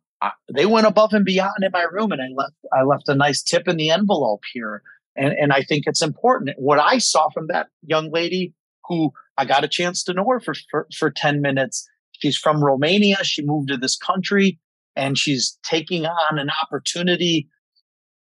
they 0.52 0.66
went 0.66 0.86
above 0.86 1.12
and 1.12 1.24
beyond 1.24 1.62
in 1.62 1.70
my 1.72 1.86
room 1.90 2.12
and 2.12 2.20
I 2.20 2.28
left, 2.34 2.54
I 2.72 2.82
left 2.82 3.08
a 3.08 3.14
nice 3.14 3.42
tip 3.42 3.66
in 3.68 3.76
the 3.76 3.90
envelope 3.90 4.42
here. 4.52 4.82
And, 5.16 5.32
and 5.32 5.52
I 5.52 5.62
think 5.62 5.84
it's 5.86 6.02
important. 6.02 6.56
What 6.58 6.78
I 6.78 6.98
saw 6.98 7.28
from 7.30 7.46
that 7.48 7.68
young 7.82 8.10
lady 8.10 8.54
who 8.86 9.12
I 9.38 9.44
got 9.44 9.64
a 9.64 9.68
chance 9.68 10.02
to 10.04 10.12
know 10.12 10.26
her 10.28 10.40
for, 10.40 10.54
for, 10.70 10.86
for 10.96 11.10
10 11.10 11.40
minutes. 11.40 11.88
She's 12.12 12.36
from 12.36 12.62
Romania. 12.62 13.16
She 13.22 13.42
moved 13.42 13.68
to 13.68 13.76
this 13.76 13.96
country 13.96 14.58
and 14.96 15.16
she's 15.16 15.58
taking 15.62 16.06
on 16.06 16.38
an 16.38 16.50
opportunity 16.62 17.48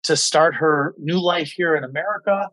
to 0.04 0.16
start 0.16 0.56
her 0.56 0.96
new 0.98 1.20
life 1.20 1.52
here 1.52 1.76
in 1.76 1.84
America, 1.84 2.50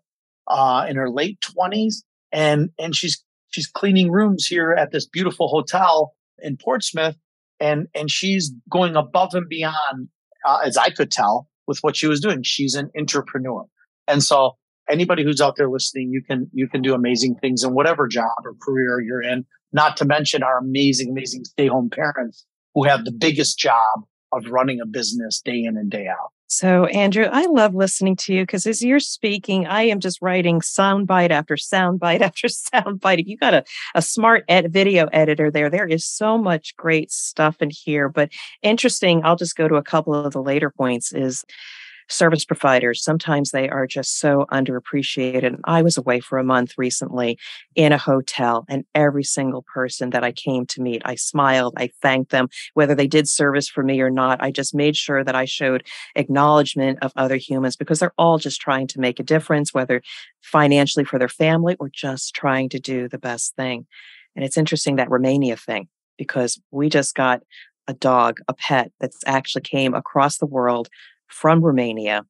uh, 0.48 0.86
in 0.88 0.96
her 0.96 1.10
late 1.10 1.40
twenties. 1.40 2.02
And, 2.32 2.70
and 2.78 2.96
she's, 2.96 3.22
she's 3.50 3.68
cleaning 3.68 4.10
rooms 4.10 4.46
here 4.46 4.72
at 4.72 4.90
this 4.90 5.06
beautiful 5.06 5.48
hotel 5.48 6.14
in 6.38 6.56
Portsmouth 6.56 7.16
and 7.60 7.86
and 7.94 8.10
she's 8.10 8.52
going 8.70 8.96
above 8.96 9.34
and 9.34 9.48
beyond 9.48 10.08
uh, 10.46 10.58
as 10.64 10.76
I 10.76 10.90
could 10.90 11.10
tell 11.10 11.48
with 11.66 11.78
what 11.80 11.96
she 11.96 12.06
was 12.06 12.20
doing. 12.20 12.42
She's 12.42 12.74
an 12.74 12.90
entrepreneur. 12.96 13.64
And 14.08 14.22
so 14.22 14.56
anybody 14.88 15.24
who's 15.24 15.40
out 15.40 15.56
there 15.56 15.68
listening, 15.68 16.10
you 16.10 16.22
can, 16.22 16.48
you 16.52 16.68
can 16.68 16.82
do 16.82 16.94
amazing 16.94 17.36
things 17.36 17.64
in 17.64 17.74
whatever 17.74 18.06
job 18.06 18.30
or 18.44 18.54
career 18.62 19.00
you're 19.00 19.22
in, 19.22 19.44
not 19.72 19.96
to 19.98 20.04
mention 20.04 20.42
our 20.42 20.58
amazing, 20.58 21.10
amazing 21.10 21.44
stay 21.44 21.66
home 21.66 21.90
parents 21.90 22.46
who 22.74 22.84
have 22.84 23.04
the 23.04 23.12
biggest 23.12 23.58
job 23.58 24.04
of 24.32 24.46
running 24.46 24.80
a 24.80 24.86
business 24.86 25.40
day 25.40 25.64
in 25.64 25.76
and 25.76 25.90
day 25.90 26.06
out. 26.06 26.32
So, 26.48 26.84
Andrew, 26.86 27.24
I 27.24 27.46
love 27.46 27.74
listening 27.74 28.14
to 28.16 28.32
you 28.32 28.42
because 28.42 28.66
as 28.66 28.80
you're 28.80 29.00
speaking, 29.00 29.66
I 29.66 29.82
am 29.82 29.98
just 29.98 30.22
writing 30.22 30.60
soundbite 30.60 31.30
after 31.30 31.56
soundbite 31.56 32.20
after 32.22 32.46
soundbite. 32.46 33.20
If 33.20 33.26
you 33.26 33.36
got 33.36 33.54
a, 33.54 33.64
a 33.96 34.02
smart 34.02 34.44
ed- 34.48 34.72
video 34.72 35.06
editor 35.12 35.50
there, 35.50 35.68
there 35.68 35.88
is 35.88 36.06
so 36.06 36.38
much 36.38 36.76
great 36.76 37.10
stuff 37.10 37.60
in 37.60 37.70
here. 37.72 38.08
But 38.08 38.30
interesting, 38.62 39.22
I'll 39.24 39.36
just 39.36 39.56
go 39.56 39.66
to 39.66 39.74
a 39.74 39.82
couple 39.82 40.14
of 40.14 40.32
the 40.32 40.42
later 40.42 40.70
points 40.70 41.12
is 41.12 41.44
service 42.08 42.44
providers, 42.44 43.02
sometimes 43.02 43.50
they 43.50 43.68
are 43.68 43.86
just 43.86 44.18
so 44.18 44.46
underappreciated. 44.52 45.58
I 45.64 45.82
was 45.82 45.96
away 45.96 46.20
for 46.20 46.38
a 46.38 46.44
month 46.44 46.74
recently 46.76 47.38
in 47.74 47.92
a 47.92 47.98
hotel, 47.98 48.64
and 48.68 48.84
every 48.94 49.24
single 49.24 49.62
person 49.62 50.10
that 50.10 50.24
I 50.24 50.32
came 50.32 50.66
to 50.66 50.82
meet, 50.82 51.02
I 51.04 51.14
smiled, 51.14 51.74
I 51.76 51.90
thanked 52.00 52.30
them, 52.30 52.48
whether 52.74 52.94
they 52.94 53.06
did 53.06 53.28
service 53.28 53.68
for 53.68 53.82
me 53.82 54.00
or 54.00 54.10
not. 54.10 54.42
I 54.42 54.50
just 54.50 54.74
made 54.74 54.96
sure 54.96 55.24
that 55.24 55.34
I 55.34 55.44
showed 55.44 55.84
acknowledgement 56.14 56.98
of 57.02 57.12
other 57.16 57.36
humans 57.36 57.76
because 57.76 57.98
they're 57.98 58.12
all 58.18 58.38
just 58.38 58.60
trying 58.60 58.86
to 58.88 59.00
make 59.00 59.18
a 59.18 59.24
difference, 59.24 59.74
whether 59.74 60.02
financially 60.42 61.04
for 61.04 61.18
their 61.18 61.28
family 61.28 61.76
or 61.80 61.88
just 61.88 62.34
trying 62.34 62.68
to 62.70 62.78
do 62.78 63.08
the 63.08 63.18
best 63.18 63.56
thing. 63.56 63.86
And 64.34 64.44
it's 64.44 64.58
interesting 64.58 64.96
that 64.96 65.10
Romania 65.10 65.56
thing 65.56 65.88
because 66.18 66.60
we 66.70 66.88
just 66.88 67.14
got 67.14 67.42
a 67.88 67.94
dog, 67.94 68.40
a 68.48 68.54
pet 68.54 68.92
that's 69.00 69.22
actually 69.26 69.62
came 69.62 69.94
across 69.94 70.38
the 70.38 70.46
world 70.46 70.88
from 71.28 71.62
Romania. 71.62 72.24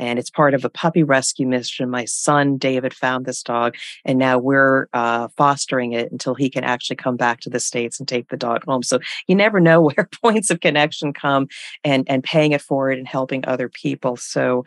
And 0.00 0.18
it's 0.18 0.30
part 0.30 0.54
of 0.54 0.64
a 0.64 0.70
puppy 0.70 1.02
rescue 1.02 1.46
mission. 1.46 1.90
My 1.90 2.04
son, 2.04 2.56
David, 2.56 2.94
found 2.94 3.26
this 3.26 3.42
dog, 3.42 3.74
and 4.04 4.16
now 4.16 4.38
we're 4.38 4.86
uh, 4.92 5.26
fostering 5.36 5.92
it 5.92 6.12
until 6.12 6.36
he 6.36 6.48
can 6.48 6.62
actually 6.62 6.96
come 6.96 7.16
back 7.16 7.40
to 7.40 7.50
the 7.50 7.58
States 7.58 7.98
and 7.98 8.08
take 8.08 8.28
the 8.28 8.36
dog 8.36 8.64
home. 8.64 8.84
So 8.84 9.00
you 9.26 9.34
never 9.34 9.58
know 9.58 9.82
where 9.90 10.08
points 10.22 10.50
of 10.50 10.60
connection 10.60 11.12
come 11.12 11.48
and, 11.82 12.04
and 12.08 12.22
paying 12.22 12.52
it 12.52 12.62
forward 12.62 12.98
and 12.98 13.08
helping 13.08 13.44
other 13.46 13.68
people. 13.68 14.16
So, 14.16 14.64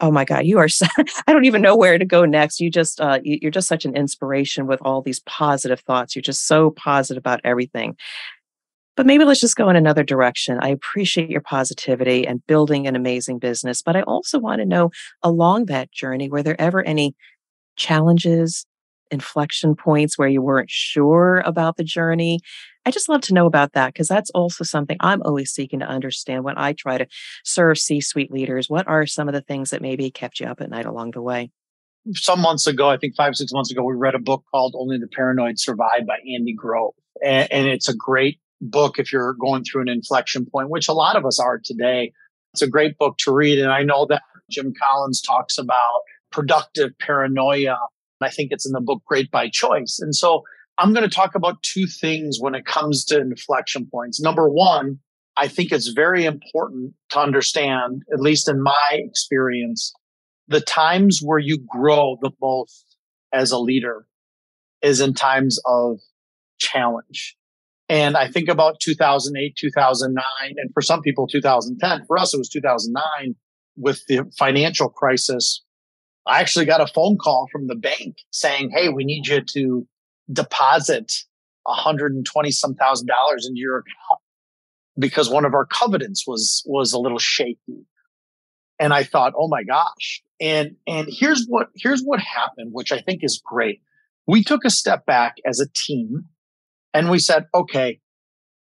oh 0.00 0.10
my 0.10 0.24
god 0.24 0.44
you 0.44 0.58
are 0.58 0.68
so, 0.68 0.86
i 1.26 1.32
don't 1.32 1.44
even 1.44 1.62
know 1.62 1.76
where 1.76 1.98
to 1.98 2.04
go 2.04 2.24
next 2.24 2.60
you 2.60 2.70
just 2.70 3.00
uh, 3.00 3.20
you're 3.22 3.50
just 3.50 3.68
such 3.68 3.84
an 3.84 3.96
inspiration 3.96 4.66
with 4.66 4.80
all 4.82 5.02
these 5.02 5.20
positive 5.20 5.80
thoughts 5.80 6.14
you're 6.14 6.22
just 6.22 6.46
so 6.46 6.70
positive 6.70 7.20
about 7.20 7.40
everything 7.44 7.96
but 8.96 9.06
maybe 9.06 9.24
let's 9.24 9.40
just 9.40 9.56
go 9.56 9.68
in 9.68 9.76
another 9.76 10.04
direction. 10.04 10.58
I 10.60 10.68
appreciate 10.68 11.30
your 11.30 11.40
positivity 11.40 12.26
and 12.26 12.46
building 12.46 12.86
an 12.86 12.96
amazing 12.96 13.38
business, 13.38 13.82
but 13.82 13.96
I 13.96 14.02
also 14.02 14.38
want 14.38 14.60
to 14.60 14.66
know 14.66 14.90
along 15.22 15.66
that 15.66 15.92
journey, 15.92 16.28
were 16.28 16.42
there 16.42 16.60
ever 16.60 16.82
any 16.82 17.14
challenges, 17.76 18.66
inflection 19.10 19.74
points 19.74 20.16
where 20.18 20.28
you 20.28 20.42
weren't 20.42 20.70
sure 20.70 21.42
about 21.44 21.76
the 21.76 21.84
journey? 21.84 22.40
I 22.86 22.90
just 22.90 23.08
love 23.08 23.22
to 23.22 23.34
know 23.34 23.46
about 23.46 23.72
that 23.72 23.88
because 23.88 24.08
that's 24.08 24.30
also 24.30 24.62
something 24.62 24.96
I'm 25.00 25.22
always 25.22 25.50
seeking 25.50 25.80
to 25.80 25.86
understand 25.86 26.44
when 26.44 26.58
I 26.58 26.74
try 26.74 26.98
to 26.98 27.06
serve 27.42 27.78
C 27.78 28.00
suite 28.00 28.30
leaders. 28.30 28.68
What 28.68 28.86
are 28.86 29.06
some 29.06 29.28
of 29.28 29.34
the 29.34 29.40
things 29.40 29.70
that 29.70 29.82
maybe 29.82 30.10
kept 30.10 30.38
you 30.38 30.46
up 30.46 30.60
at 30.60 30.70
night 30.70 30.86
along 30.86 31.12
the 31.12 31.22
way? 31.22 31.50
Some 32.12 32.40
months 32.40 32.66
ago, 32.66 32.90
I 32.90 32.98
think 32.98 33.14
five, 33.16 33.34
six 33.34 33.52
months 33.52 33.70
ago, 33.70 33.82
we 33.82 33.94
read 33.94 34.14
a 34.14 34.18
book 34.18 34.44
called 34.50 34.74
Only 34.76 34.98
the 34.98 35.08
Paranoid 35.08 35.58
Survive 35.58 36.06
by 36.06 36.18
Andy 36.34 36.52
Grove. 36.52 36.92
And, 37.24 37.50
and 37.50 37.66
it's 37.66 37.88
a 37.88 37.96
great 37.96 38.38
book 38.70 38.98
if 38.98 39.12
you're 39.12 39.34
going 39.34 39.64
through 39.64 39.82
an 39.82 39.88
inflection 39.88 40.46
point, 40.46 40.70
which 40.70 40.88
a 40.88 40.92
lot 40.92 41.16
of 41.16 41.24
us 41.24 41.38
are 41.38 41.60
today. 41.62 42.12
It's 42.52 42.62
a 42.62 42.68
great 42.68 42.98
book 42.98 43.16
to 43.18 43.32
read. 43.32 43.58
And 43.58 43.70
I 43.70 43.82
know 43.82 44.06
that 44.06 44.22
Jim 44.50 44.72
Collins 44.80 45.20
talks 45.20 45.58
about 45.58 46.00
productive 46.30 46.92
paranoia. 46.98 47.76
I 48.20 48.30
think 48.30 48.52
it's 48.52 48.66
in 48.66 48.72
the 48.72 48.80
book 48.80 49.02
Great 49.06 49.30
by 49.30 49.48
Choice. 49.48 49.98
And 50.00 50.14
so 50.14 50.42
I'm 50.78 50.92
going 50.92 51.08
to 51.08 51.14
talk 51.14 51.34
about 51.34 51.62
two 51.62 51.86
things 51.86 52.38
when 52.40 52.54
it 52.54 52.64
comes 52.64 53.04
to 53.06 53.20
inflection 53.20 53.86
points. 53.90 54.20
Number 54.20 54.48
one, 54.48 54.98
I 55.36 55.48
think 55.48 55.72
it's 55.72 55.88
very 55.88 56.24
important 56.24 56.94
to 57.10 57.18
understand, 57.18 58.02
at 58.12 58.20
least 58.20 58.48
in 58.48 58.62
my 58.62 58.88
experience, 58.92 59.92
the 60.48 60.60
times 60.60 61.20
where 61.22 61.38
you 61.38 61.58
grow 61.68 62.18
the 62.20 62.30
most 62.40 62.96
as 63.32 63.50
a 63.50 63.58
leader 63.58 64.06
is 64.82 65.00
in 65.00 65.14
times 65.14 65.58
of 65.66 65.98
challenge. 66.58 67.36
And 67.88 68.16
I 68.16 68.28
think 68.28 68.48
about 68.48 68.80
2008, 68.80 69.56
2009, 69.56 70.24
and 70.56 70.70
for 70.72 70.80
some 70.80 71.02
people, 71.02 71.26
2010. 71.26 72.06
For 72.06 72.18
us, 72.18 72.32
it 72.32 72.38
was 72.38 72.48
2009 72.48 73.34
with 73.76 74.04
the 74.06 74.22
financial 74.38 74.88
crisis. 74.88 75.62
I 76.26 76.40
actually 76.40 76.64
got 76.64 76.80
a 76.80 76.86
phone 76.86 77.18
call 77.18 77.48
from 77.52 77.66
the 77.66 77.74
bank 77.74 78.16
saying, 78.30 78.70
Hey, 78.70 78.88
we 78.88 79.04
need 79.04 79.26
you 79.26 79.42
to 79.42 79.86
deposit 80.32 81.12
120 81.64 82.50
some 82.50 82.74
thousand 82.74 83.06
dollars 83.06 83.46
into 83.46 83.60
your 83.60 83.78
account 83.78 84.20
because 84.98 85.28
one 85.28 85.44
of 85.44 85.54
our 85.54 85.66
covenants 85.66 86.26
was, 86.26 86.62
was 86.66 86.92
a 86.92 86.98
little 86.98 87.18
shaky. 87.18 87.86
And 88.78 88.94
I 88.94 89.02
thought, 89.02 89.34
Oh 89.36 89.48
my 89.48 89.62
gosh. 89.62 90.22
And, 90.40 90.76
and 90.86 91.06
here's 91.10 91.44
what, 91.46 91.68
here's 91.74 92.02
what 92.02 92.20
happened, 92.20 92.70
which 92.72 92.92
I 92.92 93.00
think 93.00 93.22
is 93.22 93.42
great. 93.44 93.82
We 94.26 94.42
took 94.42 94.64
a 94.64 94.70
step 94.70 95.04
back 95.04 95.36
as 95.44 95.60
a 95.60 95.68
team 95.74 96.24
and 96.94 97.10
we 97.10 97.18
said, 97.18 97.46
okay, 97.54 98.00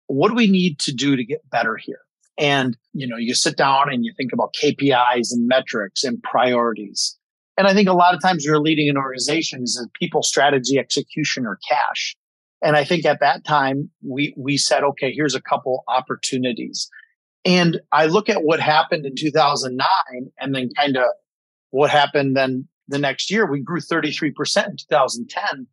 what 0.06 0.28
do 0.28 0.34
we 0.34 0.50
need 0.50 0.78
to 0.80 0.92
do 0.92 1.16
to 1.16 1.24
get 1.24 1.48
better 1.50 1.76
here? 1.76 2.00
And, 2.38 2.76
you 2.92 3.08
know, 3.08 3.16
you 3.16 3.34
sit 3.34 3.56
down 3.56 3.92
and 3.92 4.04
you 4.04 4.12
think 4.16 4.32
about 4.32 4.54
KPIs 4.62 5.32
and 5.32 5.48
metrics 5.48 6.04
and 6.04 6.22
priorities. 6.22 7.16
And 7.56 7.66
I 7.66 7.74
think 7.74 7.88
a 7.88 7.94
lot 7.94 8.14
of 8.14 8.22
times 8.22 8.44
you're 8.44 8.60
leading 8.60 8.88
an 8.88 8.96
organization 8.96 9.64
is 9.64 9.82
a 9.84 9.90
people 9.98 10.22
strategy, 10.22 10.78
execution, 10.78 11.44
or 11.46 11.58
cash. 11.68 12.16
And 12.62 12.76
I 12.76 12.84
think 12.84 13.04
at 13.04 13.20
that 13.20 13.44
time 13.44 13.90
we, 14.06 14.34
we 14.36 14.56
said, 14.56 14.84
okay, 14.84 15.12
here's 15.12 15.34
a 15.34 15.42
couple 15.42 15.82
opportunities. 15.88 16.88
And 17.44 17.80
I 17.90 18.06
look 18.06 18.28
at 18.28 18.44
what 18.44 18.60
happened 18.60 19.06
in 19.06 19.14
2009 19.16 19.86
and 20.38 20.54
then 20.54 20.68
kind 20.76 20.96
of 20.96 21.06
what 21.70 21.90
happened 21.90 22.36
then 22.36 22.68
the 22.86 22.98
next 22.98 23.30
year. 23.30 23.50
We 23.50 23.60
grew 23.60 23.80
33% 23.80 24.12
in 24.20 24.76
2010. 24.76 25.66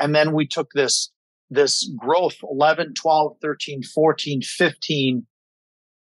And 0.00 0.14
then 0.14 0.32
we 0.32 0.46
took 0.46 0.70
this 0.74 1.10
this 1.50 1.90
growth 1.96 2.36
11, 2.42 2.94
12, 2.94 3.36
13, 3.40 3.82
14, 3.82 4.42
15. 4.42 5.26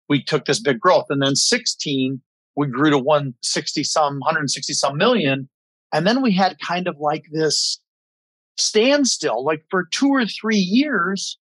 We 0.09 0.23
took 0.23 0.45
this 0.45 0.59
big 0.59 0.79
growth. 0.79 1.05
And 1.09 1.21
then 1.21 1.35
16, 1.35 2.21
we 2.55 2.67
grew 2.67 2.89
to 2.89 2.97
160 2.97 3.83
some, 3.83 4.19
160 4.19 4.73
some 4.73 4.97
million. 4.97 5.49
And 5.93 6.05
then 6.05 6.21
we 6.21 6.33
had 6.33 6.57
kind 6.59 6.87
of 6.87 6.97
like 6.99 7.25
this 7.31 7.79
standstill. 8.57 9.43
Like 9.43 9.63
for 9.69 9.87
two 9.91 10.09
or 10.09 10.25
three 10.25 10.57
years, 10.57 11.37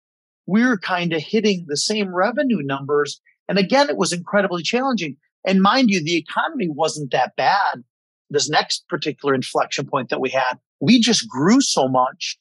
we 0.47 0.65
were 0.65 0.79
kind 0.79 1.13
of 1.13 1.23
hitting 1.23 1.65
the 1.69 1.77
same 1.77 2.15
revenue 2.15 2.63
numbers. 2.63 3.21
And 3.49 3.59
again, 3.59 3.89
it 3.89 3.97
was 3.97 4.13
incredibly 4.13 4.63
challenging. 4.63 5.17
And 5.47 5.63
mind 5.63 5.91
you, 5.91 6.03
the 6.03 6.17
economy 6.17 6.69
wasn't 6.69 7.13
that 7.13 7.37
bad. 7.37 7.85
This 8.31 8.49
next 8.49 8.89
particular 8.89 9.35
inflection 9.35 9.87
point 9.87 10.09
that 10.09 10.21
we 10.21 10.31
had, 10.31 10.55
we 10.81 10.99
just 10.99 11.29
grew 11.29 11.61
so 11.61 11.89
much 11.89 12.39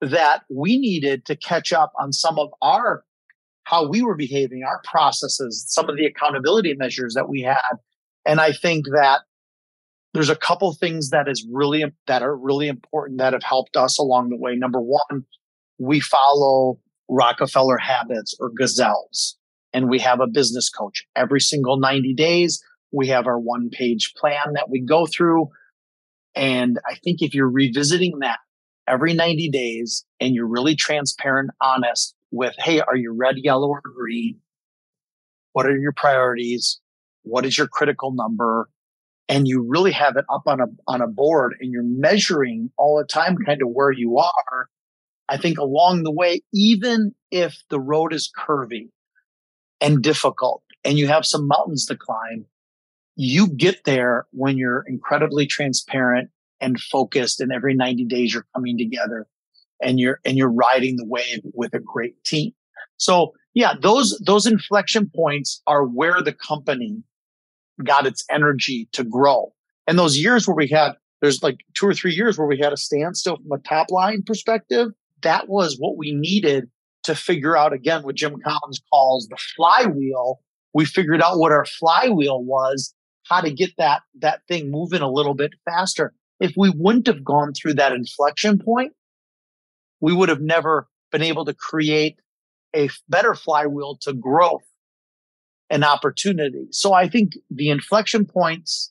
that 0.00 0.42
we 0.50 0.78
needed 0.78 1.26
to 1.26 1.36
catch 1.36 1.72
up 1.72 1.92
on 1.98 2.12
some 2.12 2.38
of 2.38 2.50
our 2.62 3.04
how 3.64 3.86
we 3.86 4.02
were 4.02 4.16
behaving, 4.16 4.64
our 4.64 4.80
processes, 4.84 5.64
some 5.68 5.88
of 5.88 5.96
the 5.96 6.04
accountability 6.04 6.74
measures 6.74 7.14
that 7.14 7.28
we 7.28 7.42
had. 7.42 7.76
And 8.26 8.40
I 8.40 8.52
think 8.52 8.86
that 8.86 9.20
there's 10.12 10.30
a 10.30 10.36
couple 10.36 10.72
things 10.74 11.10
that 11.10 11.28
is 11.28 11.46
really 11.50 11.84
that 12.06 12.22
are 12.22 12.36
really 12.36 12.68
important 12.68 13.18
that 13.18 13.32
have 13.32 13.44
helped 13.44 13.76
us 13.76 13.98
along 13.98 14.30
the 14.30 14.36
way. 14.36 14.56
Number 14.56 14.80
one, 14.80 15.24
we 15.78 16.00
follow 16.00 16.78
Rockefeller 17.08 17.78
habits 17.78 18.34
or 18.40 18.50
gazelles, 18.50 19.36
and 19.72 19.88
we 19.88 20.00
have 20.00 20.20
a 20.20 20.26
business 20.26 20.68
coach 20.68 21.06
every 21.14 21.40
single 21.40 21.78
90 21.78 22.14
days. 22.14 22.62
We 22.92 23.08
have 23.08 23.26
our 23.26 23.38
one 23.38 23.70
page 23.70 24.14
plan 24.16 24.54
that 24.54 24.68
we 24.68 24.80
go 24.80 25.06
through. 25.06 25.48
And 26.34 26.78
I 26.88 26.96
think 26.96 27.22
if 27.22 27.34
you're 27.34 27.50
revisiting 27.50 28.18
that 28.20 28.38
every 28.86 29.14
90 29.14 29.48
days 29.50 30.04
and 30.20 30.34
you're 30.34 30.46
really 30.46 30.74
transparent, 30.74 31.50
honest 31.60 32.14
with, 32.30 32.54
Hey, 32.58 32.80
are 32.80 32.96
you 32.96 33.12
red, 33.12 33.36
yellow, 33.38 33.68
or 33.68 33.80
green? 33.80 34.38
What 35.52 35.66
are 35.66 35.76
your 35.76 35.92
priorities? 35.92 36.80
What 37.22 37.44
is 37.44 37.58
your 37.58 37.68
critical 37.68 38.12
number? 38.12 38.68
And 39.28 39.46
you 39.46 39.64
really 39.66 39.92
have 39.92 40.16
it 40.16 40.24
up 40.32 40.42
on 40.46 40.60
a, 40.60 40.66
on 40.88 41.00
a 41.00 41.06
board 41.06 41.54
and 41.60 41.72
you're 41.72 41.82
measuring 41.84 42.70
all 42.76 42.98
the 42.98 43.04
time 43.04 43.36
kind 43.46 43.62
of 43.62 43.68
where 43.68 43.92
you 43.92 44.18
are. 44.18 44.68
I 45.28 45.36
think 45.36 45.58
along 45.58 46.02
the 46.02 46.10
way, 46.10 46.40
even 46.52 47.14
if 47.30 47.62
the 47.68 47.78
road 47.78 48.12
is 48.12 48.30
curvy 48.36 48.88
and 49.80 50.02
difficult 50.02 50.62
and 50.84 50.98
you 50.98 51.06
have 51.06 51.24
some 51.24 51.46
mountains 51.46 51.86
to 51.86 51.96
climb, 51.96 52.46
you 53.14 53.48
get 53.48 53.84
there 53.84 54.26
when 54.32 54.56
you're 54.56 54.84
incredibly 54.88 55.46
transparent 55.46 56.30
and 56.60 56.80
focused 56.80 57.40
and 57.40 57.52
every 57.52 57.74
90 57.74 58.04
days 58.04 58.32
you're 58.34 58.46
coming 58.54 58.76
together 58.78 59.26
and 59.82 59.98
you're 59.98 60.20
and 60.24 60.36
you're 60.36 60.52
riding 60.52 60.96
the 60.96 61.06
wave 61.06 61.40
with 61.54 61.74
a 61.74 61.80
great 61.80 62.22
team 62.24 62.52
so 62.96 63.32
yeah 63.54 63.74
those 63.80 64.18
those 64.24 64.46
inflection 64.46 65.10
points 65.14 65.62
are 65.66 65.84
where 65.84 66.20
the 66.22 66.32
company 66.32 67.02
got 67.84 68.06
its 68.06 68.24
energy 68.30 68.88
to 68.92 69.04
grow. 69.04 69.52
And 69.86 69.98
those 69.98 70.18
years 70.18 70.46
where 70.46 70.56
we 70.56 70.68
had, 70.68 70.92
there's 71.20 71.42
like 71.42 71.60
two 71.74 71.86
or 71.86 71.94
three 71.94 72.14
years 72.14 72.38
where 72.38 72.46
we 72.46 72.58
had 72.58 72.72
a 72.72 72.76
standstill 72.76 73.36
from 73.36 73.52
a 73.52 73.58
top 73.58 73.90
line 73.90 74.22
perspective. 74.22 74.88
That 75.22 75.48
was 75.48 75.76
what 75.78 75.96
we 75.96 76.12
needed 76.12 76.70
to 77.04 77.14
figure 77.14 77.56
out 77.56 77.72
again 77.72 78.02
what 78.02 78.14
Jim 78.14 78.36
Collins 78.42 78.80
calls 78.90 79.26
the 79.28 79.38
flywheel. 79.56 80.40
We 80.72 80.84
figured 80.84 81.22
out 81.22 81.38
what 81.38 81.52
our 81.52 81.64
flywheel 81.64 82.42
was, 82.44 82.94
how 83.24 83.40
to 83.40 83.50
get 83.50 83.70
that, 83.78 84.02
that 84.20 84.42
thing 84.48 84.70
moving 84.70 85.02
a 85.02 85.10
little 85.10 85.34
bit 85.34 85.52
faster. 85.64 86.14
If 86.40 86.54
we 86.56 86.72
wouldn't 86.74 87.06
have 87.06 87.22
gone 87.22 87.52
through 87.52 87.74
that 87.74 87.92
inflection 87.92 88.58
point, 88.58 88.92
we 90.00 90.12
would 90.12 90.30
have 90.30 90.40
never 90.40 90.88
been 91.12 91.22
able 91.22 91.44
to 91.44 91.54
create 91.54 92.18
a 92.74 92.88
better 93.08 93.34
flywheel 93.34 93.98
to 94.02 94.12
growth 94.12 94.62
and 95.68 95.84
opportunity. 95.84 96.66
So 96.70 96.92
I 96.92 97.08
think 97.08 97.32
the 97.50 97.68
inflection 97.68 98.24
points, 98.24 98.90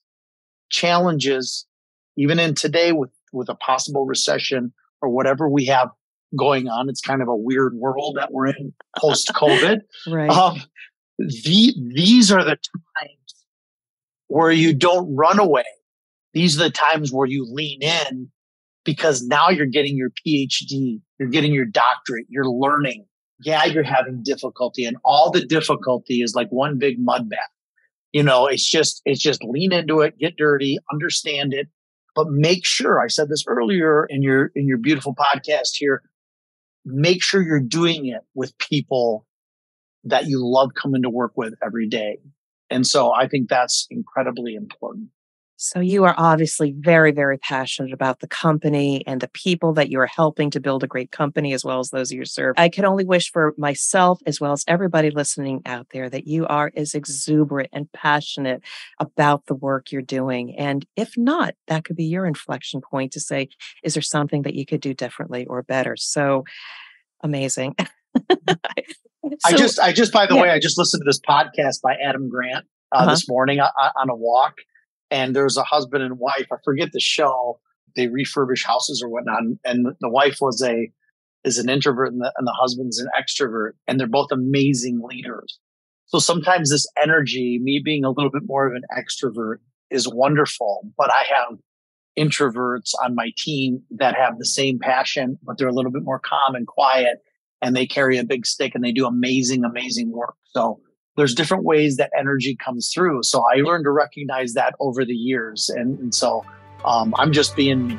challenges, 0.69 1.65
even 2.15 2.39
in 2.39 2.55
today 2.55 2.91
with, 2.91 3.11
with 3.33 3.49
a 3.49 3.55
possible 3.55 4.05
recession 4.05 4.73
or 5.01 5.09
whatever 5.09 5.49
we 5.49 5.65
have 5.65 5.89
going 6.37 6.67
on, 6.67 6.89
it's 6.89 7.01
kind 7.01 7.21
of 7.21 7.27
a 7.27 7.35
weird 7.35 7.73
world 7.73 8.17
that 8.17 8.31
we're 8.31 8.47
in 8.47 8.73
post 8.97 9.31
COVID. 9.33 9.79
right. 10.07 10.29
Um, 10.29 10.61
the, 11.17 11.73
these 11.95 12.31
are 12.31 12.43
the 12.43 12.55
times 12.55 13.45
where 14.27 14.51
you 14.51 14.73
don't 14.73 15.13
run 15.15 15.39
away. 15.39 15.65
These 16.39 16.57
are 16.57 16.63
the 16.63 16.69
times 16.69 17.11
where 17.11 17.27
you 17.27 17.45
lean 17.45 17.83
in 17.83 18.29
because 18.85 19.27
now 19.27 19.49
you're 19.49 19.65
getting 19.65 19.97
your 19.97 20.09
PhD, 20.25 21.01
you're 21.19 21.27
getting 21.27 21.51
your 21.51 21.65
doctorate, 21.65 22.27
you're 22.29 22.49
learning. 22.49 23.07
Yeah, 23.41 23.65
you're 23.65 23.83
having 23.83 24.23
difficulty 24.23 24.85
and 24.85 24.95
all 25.03 25.31
the 25.31 25.45
difficulty 25.45 26.21
is 26.21 26.35
like 26.35 26.47
one 26.47 26.77
big 26.77 26.95
mud 26.97 27.29
bath. 27.29 27.39
You 28.13 28.23
know, 28.23 28.47
it's 28.47 28.65
just, 28.65 29.01
it's 29.03 29.19
just 29.19 29.43
lean 29.43 29.73
into 29.73 29.99
it, 29.99 30.17
get 30.17 30.37
dirty, 30.37 30.77
understand 30.89 31.53
it, 31.53 31.67
but 32.15 32.29
make 32.29 32.65
sure 32.65 33.01
I 33.01 33.07
said 33.07 33.27
this 33.27 33.43
earlier 33.45 34.05
in 34.05 34.23
your, 34.23 34.49
in 34.55 34.65
your 34.65 34.77
beautiful 34.77 35.13
podcast 35.13 35.71
here. 35.73 36.03
Make 36.85 37.21
sure 37.21 37.43
you're 37.43 37.59
doing 37.59 38.05
it 38.05 38.21
with 38.33 38.57
people 38.59 39.25
that 40.05 40.27
you 40.27 40.39
love 40.41 40.69
coming 40.73 41.01
to 41.01 41.09
work 41.09 41.33
with 41.35 41.53
every 41.61 41.89
day. 41.89 42.19
And 42.69 42.87
so 42.87 43.11
I 43.11 43.27
think 43.27 43.49
that's 43.49 43.87
incredibly 43.91 44.55
important. 44.55 45.09
So 45.61 45.81
you 45.81 46.05
are 46.05 46.15
obviously 46.17 46.73
very, 46.79 47.11
very 47.11 47.37
passionate 47.37 47.91
about 47.91 48.21
the 48.21 48.29
company 48.29 49.03
and 49.05 49.19
the 49.19 49.27
people 49.27 49.73
that 49.73 49.89
you 49.89 49.99
are 49.99 50.07
helping 50.07 50.49
to 50.51 50.61
build 50.61 50.85
a 50.85 50.87
great 50.87 51.11
company 51.11 51.51
as 51.51 51.65
well 51.65 51.79
as 51.79 51.89
those 51.89 52.13
you 52.13 52.23
serve. 52.23 52.55
I 52.57 52.69
can 52.69 52.85
only 52.85 53.03
wish 53.03 53.29
for 53.29 53.53
myself 53.57 54.21
as 54.25 54.39
well 54.39 54.53
as 54.53 54.63
everybody 54.69 55.11
listening 55.11 55.61
out 55.65 55.87
there 55.91 56.09
that 56.11 56.27
you 56.27 56.47
are 56.47 56.71
as 56.77 56.95
exuberant 56.95 57.71
and 57.73 57.91
passionate 57.91 58.63
about 58.99 59.47
the 59.47 59.53
work 59.53 59.91
you're 59.91 60.01
doing. 60.01 60.57
And 60.57 60.85
if 60.95 61.17
not, 61.17 61.55
that 61.67 61.83
could 61.83 61.97
be 61.97 62.05
your 62.05 62.25
inflection 62.25 62.79
point 62.79 63.11
to 63.11 63.19
say, 63.19 63.49
is 63.83 63.95
there 63.95 64.01
something 64.01 64.43
that 64.43 64.55
you 64.55 64.65
could 64.65 64.79
do 64.79 64.93
differently 64.93 65.45
or 65.45 65.61
better? 65.61 65.97
So 65.97 66.45
amazing. 67.21 67.75
so, 68.31 68.55
I 69.43 69.51
just, 69.57 69.77
I 69.77 69.91
just, 69.91 70.13
by 70.13 70.25
the 70.25 70.35
yeah. 70.35 70.41
way, 70.41 70.49
I 70.51 70.59
just 70.59 70.77
listened 70.77 71.01
to 71.01 71.05
this 71.05 71.19
podcast 71.19 71.81
by 71.81 71.95
Adam 71.95 72.29
Grant 72.29 72.65
uh, 72.93 72.99
uh-huh. 72.99 73.09
this 73.09 73.27
morning 73.27 73.59
on, 73.59 73.69
on 73.97 74.09
a 74.09 74.15
walk 74.15 74.53
and 75.11 75.35
there's 75.35 75.57
a 75.57 75.63
husband 75.63 76.03
and 76.03 76.19
wife. 76.19 76.47
I 76.51 76.57
forget 76.63 76.89
the 76.91 76.99
show. 76.99 77.59
They 77.95 78.07
refurbish 78.07 78.63
houses 78.63 79.01
or 79.03 79.09
whatnot, 79.09 79.43
and 79.65 79.87
the 79.99 80.09
wife 80.09 80.37
was 80.41 80.61
a 80.61 80.91
is 81.45 81.57
an 81.57 81.69
introvert, 81.69 82.11
and 82.11 82.21
the, 82.21 82.33
and 82.37 82.45
the 82.45 82.55
husband's 82.59 82.99
an 82.99 83.07
extrovert, 83.17 83.71
and 83.87 83.99
they're 83.99 84.07
both 84.07 84.31
amazing 84.31 85.01
leaders. 85.01 85.59
So 86.05 86.19
sometimes 86.19 86.69
this 86.69 86.87
energy, 87.01 87.59
me 87.61 87.81
being 87.83 88.03
a 88.03 88.09
little 88.09 88.31
bit 88.31 88.43
more 88.45 88.67
of 88.67 88.73
an 88.73 88.83
extrovert, 88.95 89.57
is 89.89 90.07
wonderful. 90.07 90.81
But 90.97 91.11
I 91.11 91.23
have 91.35 91.57
introverts 92.17 92.91
on 93.03 93.15
my 93.15 93.31
team 93.37 93.83
that 93.91 94.15
have 94.15 94.37
the 94.37 94.45
same 94.45 94.79
passion, 94.79 95.39
but 95.43 95.57
they're 95.57 95.67
a 95.67 95.73
little 95.73 95.91
bit 95.91 96.03
more 96.03 96.19
calm 96.19 96.55
and 96.55 96.67
quiet, 96.67 97.19
and 97.61 97.75
they 97.75 97.85
carry 97.85 98.17
a 98.17 98.23
big 98.23 98.45
stick 98.45 98.75
and 98.75 98.83
they 98.83 98.91
do 98.91 99.05
amazing, 99.05 99.63
amazing 99.63 100.11
work. 100.11 100.35
So 100.53 100.81
there's 101.17 101.35
different 101.35 101.63
ways 101.63 101.97
that 101.97 102.11
energy 102.17 102.55
comes 102.55 102.91
through. 102.93 103.23
So 103.23 103.43
I 103.53 103.57
learned 103.61 103.85
to 103.85 103.91
recognize 103.91 104.53
that 104.53 104.75
over 104.79 105.03
the 105.03 105.13
years. 105.13 105.69
And, 105.69 105.99
and 105.99 106.15
so 106.15 106.45
um, 106.85 107.13
I'm 107.17 107.31
just 107.31 107.55
being 107.55 107.87
me. 107.87 107.97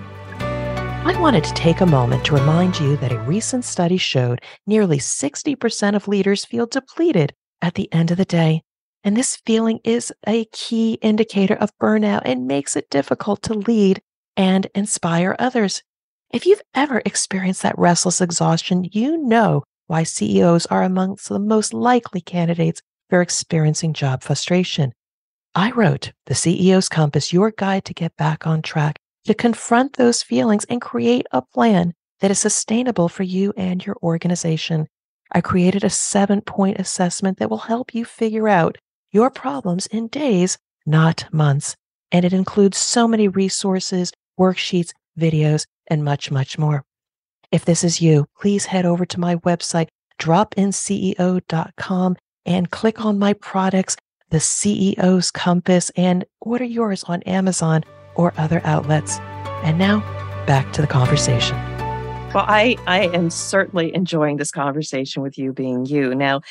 I 1.03 1.18
wanted 1.18 1.44
to 1.44 1.55
take 1.55 1.81
a 1.81 1.87
moment 1.87 2.25
to 2.27 2.35
remind 2.35 2.79
you 2.79 2.96
that 2.99 3.12
a 3.12 3.18
recent 3.20 3.64
study 3.64 3.96
showed 3.96 4.42
nearly 4.66 4.99
60% 4.99 5.96
of 5.96 6.09
leaders 6.09 6.44
feel 6.44 6.66
depleted 6.66 7.35
at 7.62 7.75
the 7.75 7.92
end 7.92 8.11
of 8.11 8.16
the 8.16 8.25
day. 8.25 8.62
And 9.03 9.16
this 9.16 9.37
feeling 9.46 9.81
is 9.83 10.12
a 10.27 10.44
key 10.53 10.99
indicator 11.01 11.55
of 11.55 11.77
burnout 11.79 12.23
and 12.27 12.46
makes 12.46 12.77
it 12.77 12.90
difficult 12.90 13.42
to 13.44 13.55
lead 13.55 14.03
and 14.37 14.66
inspire 14.75 15.37
others. 15.38 15.83
If 16.31 16.44
you've 16.44 16.62
ever 16.75 17.03
experienced 17.05 17.62
that 17.62 17.79
restless 17.79 18.20
exhaustion, 18.20 18.88
you 18.92 19.16
know 19.16 19.64
why 19.87 20.03
CEOs 20.03 20.66
are 20.66 20.83
amongst 20.83 21.29
the 21.29 21.40
most 21.40 21.73
likely 21.73 22.20
candidates 22.20 22.83
you're 23.11 23.23
experiencing 23.23 23.92
job 23.92 24.23
frustration. 24.23 24.92
I 25.55 25.73
wrote 25.73 26.12
The 26.27 26.35
CEO's 26.35 26.88
Compass, 26.88 27.33
your 27.33 27.51
guide 27.51 27.85
to 27.87 27.94
get 27.94 28.16
back 28.16 28.46
on 28.46 28.62
track, 28.62 28.99
to 29.25 29.35
confront 29.35 29.94
those 29.94 30.23
feelings 30.23 30.64
and 30.66 30.81
create 30.81 31.27
a 31.33 31.42
plan 31.42 31.92
that 32.20 32.31
is 32.31 32.38
sustainable 32.38 33.09
for 33.09 33.25
you 33.25 33.53
and 33.57 33.85
your 33.85 33.96
organization. 34.03 34.87
I 35.33 35.40
created 35.40 35.83
a 35.85 35.90
seven 35.90 36.40
point 36.40 36.79
assessment 36.79 37.38
that 37.38 37.51
will 37.51 37.59
help 37.59 37.94
you 37.94 38.05
figure 38.05 38.49
out 38.49 38.79
your 39.11 39.31
problems 39.31 39.87
in 39.87 40.09
days, 40.09 40.59
not 40.87 41.27
months. 41.33 41.75
And 42.12 42.25
it 42.25 42.33
includes 42.33 42.79
so 42.79 43.07
many 43.09 43.29
resources, 43.29 44.12
worksheets, 44.38 44.92
videos, 45.18 45.66
and 45.88 46.05
much, 46.05 46.31
much 46.31 46.59
more. 46.59 46.85
If 47.51 47.64
this 47.64 47.83
is 47.83 48.01
you, 48.01 48.27
please 48.40 48.66
head 48.66 48.87
over 48.87 49.05
to 49.07 49.20
my 49.20 49.37
website, 49.37 49.88
dropinceo.com 50.20 52.16
and 52.46 52.70
click 52.70 53.05
on 53.05 53.18
my 53.18 53.33
products, 53.35 53.96
the 54.31 54.38
CEO's 54.38 55.31
Compass, 55.31 55.90
and 55.96 56.24
order 56.40 56.64
yours 56.64 57.05
on 57.05 57.22
Amazon 57.22 57.85
or 58.14 58.33
other 58.37 58.61
outlets. 58.64 59.18
And 59.62 59.79
now 59.79 60.00
back 60.46 60.72
to 60.72 60.81
the 60.81 60.87
conversation. 60.87 61.57
Well, 62.33 62.44
I, 62.46 62.76
I 62.87 63.09
am 63.09 63.29
certainly 63.29 63.94
enjoying 63.94 64.37
this 64.37 64.53
conversation 64.53 65.22
with 65.22 65.37
you 65.37 65.53
being 65.53 65.85
you. 65.85 66.14
Now, 66.14 66.42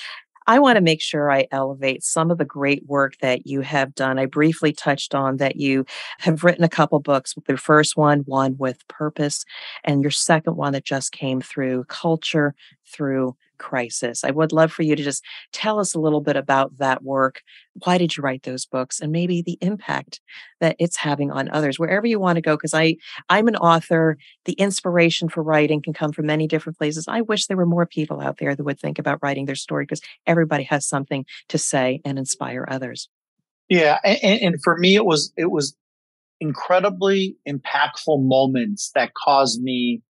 I 0.49 0.58
want 0.58 0.78
to 0.78 0.82
make 0.82 0.99
sure 0.99 1.32
I 1.32 1.47
elevate 1.52 2.04
some 2.04 2.32
of 2.32 2.39
the 2.39 2.43
great 2.43 2.84
work 2.88 3.13
that 3.21 3.45
you 3.45 3.62
have 3.62 3.93
done. 3.93 4.17
I 4.17 4.25
briefly 4.25 4.73
touched 4.73 5.13
on 5.13 5.38
that 5.38 5.58
you 5.58 5.86
have 6.17 6.43
written 6.43 6.63
a 6.63 6.69
couple 6.69 6.99
books. 6.99 7.36
The 7.45 7.56
first 7.56 7.95
one, 7.95 8.23
Won 8.25 8.58
with 8.58 8.86
Purpose, 8.88 9.45
and 9.84 10.02
your 10.02 10.10
second 10.10 10.56
one 10.56 10.73
that 10.73 10.86
just 10.86 11.12
came 11.12 11.39
through, 11.39 11.84
Culture 11.86 12.56
Through 12.91 13.36
crisis. 13.60 14.24
I 14.24 14.32
would 14.32 14.52
love 14.52 14.72
for 14.72 14.84
you 14.84 14.95
to 14.95 15.04
just 15.04 15.24
tell 15.54 15.80
us 15.80 15.93
a 15.93 16.00
little 16.00 16.22
bit 16.22 16.36
about 16.36 16.78
that 16.78 17.04
work. 17.04 17.41
Why 17.84 17.98
did 17.98 18.17
you 18.17 18.24
write 18.24 18.43
those 18.43 18.65
books 18.65 19.00
and 19.00 19.12
maybe 19.12 19.41
the 19.41 19.58
impact 19.62 20.22
that 20.60 20.76
it's 20.80 20.98
having 20.98 21.32
on 21.32 21.50
others 21.52 21.78
wherever 21.78 22.08
you 22.08 22.19
want 22.19 22.38
to 22.38 22.41
go 22.41 22.56
because 22.56 22.74
I 22.74 22.95
I'm 23.30 23.48
an 23.48 23.56
author. 23.56 24.17
The 24.45 24.54
inspiration 24.54 25.30
for 25.30 25.43
writing 25.43 25.82
can 25.82 25.93
come 25.93 26.12
from 26.12 26.26
many 26.26 26.48
different 26.48 26.78
places. 26.78 27.08
I 27.08 27.22
wish 27.22 27.45
there 27.45 27.58
were 27.58 27.65
more 27.65 27.86
people 27.86 28.22
out 28.22 28.38
there 28.39 28.56
that 28.56 28.63
would 28.63 28.80
think 28.80 28.98
about 28.98 29.19
writing 29.22 29.45
their 29.45 29.56
story 29.56 29.84
because 29.84 30.02
everybody 30.26 30.63
has 30.63 30.88
something 30.88 31.26
to 31.50 31.58
say 31.58 32.02
and 32.04 32.17
inspire 32.17 32.65
others. 32.67 33.10
Yeah, 33.67 34.00
and, 34.04 34.41
and 34.41 34.63
for 34.63 34.78
me 34.78 34.95
it 34.95 35.06
was 35.06 35.32
it 35.38 35.52
was 35.52 35.76
incredibly 36.39 37.36
impactful 37.48 38.24
moments 38.24 38.91
that 38.95 39.13
caused 39.13 39.62
me 39.62 40.02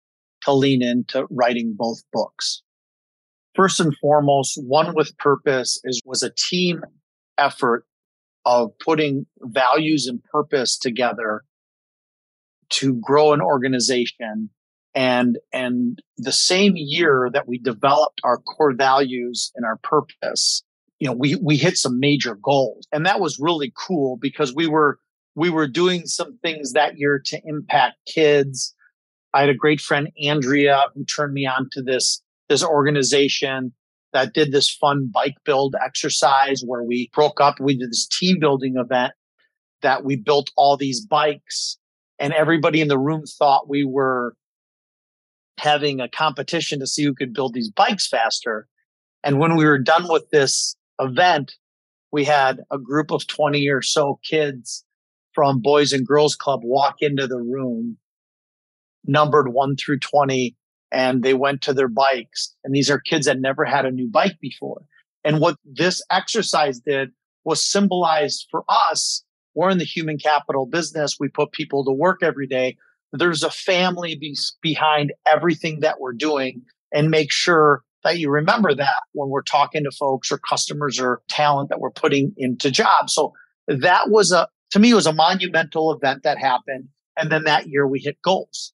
to 0.44 0.54
lean 0.54 0.82
into 0.82 1.28
writing 1.30 1.74
both 1.78 2.02
books 2.14 2.62
first 3.56 3.80
and 3.80 3.96
foremost, 3.98 4.60
Won 4.62 4.96
with 4.96 5.18
Purpose 5.18 5.80
is 5.84 6.02
was 6.06 6.24
a 6.24 6.32
team 6.32 6.82
effort 7.38 7.86
of 8.46 8.72
putting 8.80 9.26
values 9.42 10.08
and 10.08 10.24
purpose 10.24 10.78
together 10.78 11.44
to 12.70 12.96
grow 12.96 13.34
an 13.34 13.42
organization. 13.42 14.50
And, 14.96 15.38
and 15.54 16.00
the 16.18 16.32
same 16.32 16.74
year 16.76 17.30
that 17.34 17.48
we 17.48 17.60
developed 17.60 18.22
our 18.24 18.38
core 18.38 18.74
values 18.74 19.52
and 19.56 19.66
our 19.66 19.78
purpose, 19.78 20.64
you 21.00 21.08
know, 21.08 21.14
we, 21.14 21.36
we 21.36 21.58
hit 21.58 21.78
some 21.78 22.00
major 22.00 22.36
goals 22.36 22.88
and 22.92 23.06
that 23.06 23.20
was 23.20 23.40
really 23.40 23.72
cool 23.76 24.18
because 24.18 24.54
we 24.54 24.68
were, 24.68 25.00
we 25.36 25.50
were 25.50 25.68
doing 25.68 26.06
some 26.06 26.38
things 26.40 26.74
that 26.74 26.98
year 26.98 27.22
to 27.26 27.40
impact 27.46 27.98
kids. 28.08 28.76
I 29.34 29.42
had 29.42 29.50
a 29.50 29.54
great 29.54 29.80
friend, 29.80 30.10
Andrea, 30.24 30.86
who 30.96 31.06
turned 31.06 31.34
me 31.34 31.46
on 31.46 31.70
to 31.74 31.84
this 31.84 32.22
this 32.50 32.64
organization 32.64 33.74
that 34.12 34.34
did 34.34 34.52
this 34.52 34.70
fun 34.70 35.10
bike 35.14 35.36
build 35.46 35.76
exercise 35.84 36.62
where 36.66 36.84
we 36.84 37.10
broke 37.14 37.40
up. 37.40 37.60
We 37.60 37.78
did 37.78 37.92
this 37.92 38.08
team 38.08 38.40
building 38.40 38.76
event 38.78 39.14
that 39.82 40.04
we 40.04 40.16
built 40.16 40.52
all 40.58 40.76
these 40.76 41.06
bikes 41.06 41.78
and 42.20 42.34
everybody 42.34 42.82
in 42.82 42.90
the 42.90 43.00
room 43.00 43.24
thought 43.26 43.70
we 43.70 43.86
were 43.86 44.36
having 45.58 46.00
a 46.00 46.10
competition 46.10 46.80
to 46.80 46.88
see 46.88 47.04
who 47.04 47.14
could 47.14 47.34
build 47.34 47.54
these 47.54 47.72
bikes 47.72 48.08
faster. 48.08 48.68
And 49.24 49.40
when 49.40 49.56
we 49.56 49.66
were 49.66 49.80
done 49.80 50.08
with 50.10 50.30
this 50.32 50.76
event, 51.00 51.54
we 52.12 52.26
had 52.26 52.62
a 52.72 52.78
group 52.78 53.12
of 53.12 53.28
20 53.28 53.68
or 53.70 53.82
so 53.82 54.20
kids 54.24 54.84
from 55.34 55.62
Boys 55.62 55.94
and 55.94 56.08
Girls 56.08 56.36
Club 56.36 56.62
walk 56.64 56.96
into 57.02 57.28
the 57.28 57.40
room, 57.40 57.98
numbered 59.06 59.54
one 59.54 59.76
through 59.76 60.00
20, 60.00 60.56
and 60.92 61.24
they 61.24 61.34
went 61.34 61.62
to 61.64 61.74
their 61.74 61.88
bikes. 61.88 62.56
And 62.64 62.74
these 62.74 62.90
are 62.90 63.00
kids 63.00 63.26
that 63.26 63.40
never 63.40 63.66
had 63.66 63.86
a 63.86 63.92
new 63.92 64.10
bike 64.10 64.38
before. 64.42 64.82
And 65.24 65.40
what 65.40 65.58
this 65.64 66.02
exercise 66.12 66.80
did 66.80 67.10
was 67.44 67.66
symbolized 67.66 68.48
for 68.50 68.64
us. 68.68 69.24
We're 69.56 69.70
in 69.70 69.78
the 69.78 69.86
human 69.86 70.18
capital 70.18 70.66
business. 70.66 71.18
We 71.20 71.28
put 71.28 71.52
people 71.52 71.84
to 71.86 71.92
work 71.92 72.20
every 72.24 72.48
day. 72.48 72.78
There's 73.12 73.44
a 73.44 73.50
family 73.50 74.16
be- 74.16 74.38
behind 74.62 75.14
everything 75.28 75.80
that 75.82 76.00
we're 76.00 76.14
doing 76.14 76.62
and 76.94 77.10
make 77.10 77.32
sure 77.32 77.84
that 78.04 78.20
you 78.20 78.30
remember 78.30 78.74
that 78.74 79.02
when 79.12 79.30
we're 79.30 79.42
talking 79.42 79.84
to 79.84 79.92
folks 79.92 80.32
or 80.32 80.38
customers 80.38 81.00
or 81.00 81.22
talent 81.28 81.70
that 81.70 81.80
we're 81.80 81.92
putting 81.92 82.34
into 82.38 82.72
jobs. 82.72 83.14
So 83.14 83.34
that 83.68 84.10
was 84.10 84.32
a, 84.32 84.48
to 84.72 84.80
me, 84.80 84.94
was 84.94 85.08
a 85.08 85.14
monumental 85.14 85.92
event 85.92 86.24
that 86.24 86.38
happened. 86.38 86.88
And 87.18 87.32
then 87.32 87.44
that 87.44 87.68
year 87.68 87.86
we 87.88 88.00
hit 88.00 88.22
goals. 88.24 88.74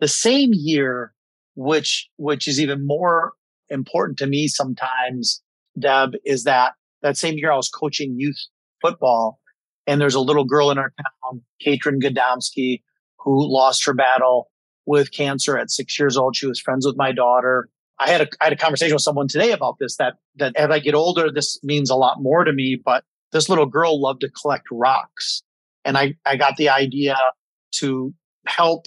The 0.00 0.08
same 0.08 0.50
year, 0.52 1.14
which, 1.54 2.08
which 2.16 2.46
is 2.48 2.60
even 2.60 2.86
more 2.86 3.32
important 3.68 4.18
to 4.18 4.26
me 4.26 4.48
sometimes, 4.48 5.42
Deb, 5.78 6.12
is 6.24 6.44
that 6.44 6.72
that 7.02 7.16
same 7.16 7.36
year 7.36 7.52
I 7.52 7.56
was 7.56 7.68
coaching 7.68 8.14
youth 8.18 8.38
football 8.80 9.38
and 9.86 10.00
there's 10.00 10.14
a 10.14 10.20
little 10.20 10.44
girl 10.44 10.70
in 10.70 10.78
our 10.78 10.92
town, 11.22 11.42
Katrin 11.62 12.00
Godomsky, 12.00 12.82
who 13.18 13.52
lost 13.52 13.84
her 13.86 13.94
battle 13.94 14.50
with 14.86 15.12
cancer 15.12 15.58
at 15.58 15.70
six 15.70 15.98
years 15.98 16.16
old. 16.16 16.36
She 16.36 16.46
was 16.46 16.60
friends 16.60 16.86
with 16.86 16.96
my 16.96 17.12
daughter. 17.12 17.68
I 17.98 18.10
had 18.10 18.22
a 18.22 18.28
I 18.40 18.44
had 18.44 18.52
a 18.52 18.56
conversation 18.56 18.94
with 18.94 19.02
someone 19.02 19.28
today 19.28 19.52
about 19.52 19.76
this 19.78 19.96
that 19.96 20.14
that 20.36 20.56
as 20.56 20.70
I 20.70 20.78
get 20.78 20.94
older, 20.94 21.30
this 21.30 21.62
means 21.62 21.90
a 21.90 21.96
lot 21.96 22.20
more 22.20 22.44
to 22.44 22.52
me. 22.52 22.80
But 22.82 23.04
this 23.32 23.48
little 23.48 23.66
girl 23.66 24.00
loved 24.00 24.20
to 24.22 24.30
collect 24.30 24.64
rocks. 24.70 25.42
And 25.84 25.98
I, 25.98 26.14
I 26.24 26.36
got 26.36 26.56
the 26.56 26.70
idea 26.70 27.16
to 27.72 28.14
help 28.46 28.86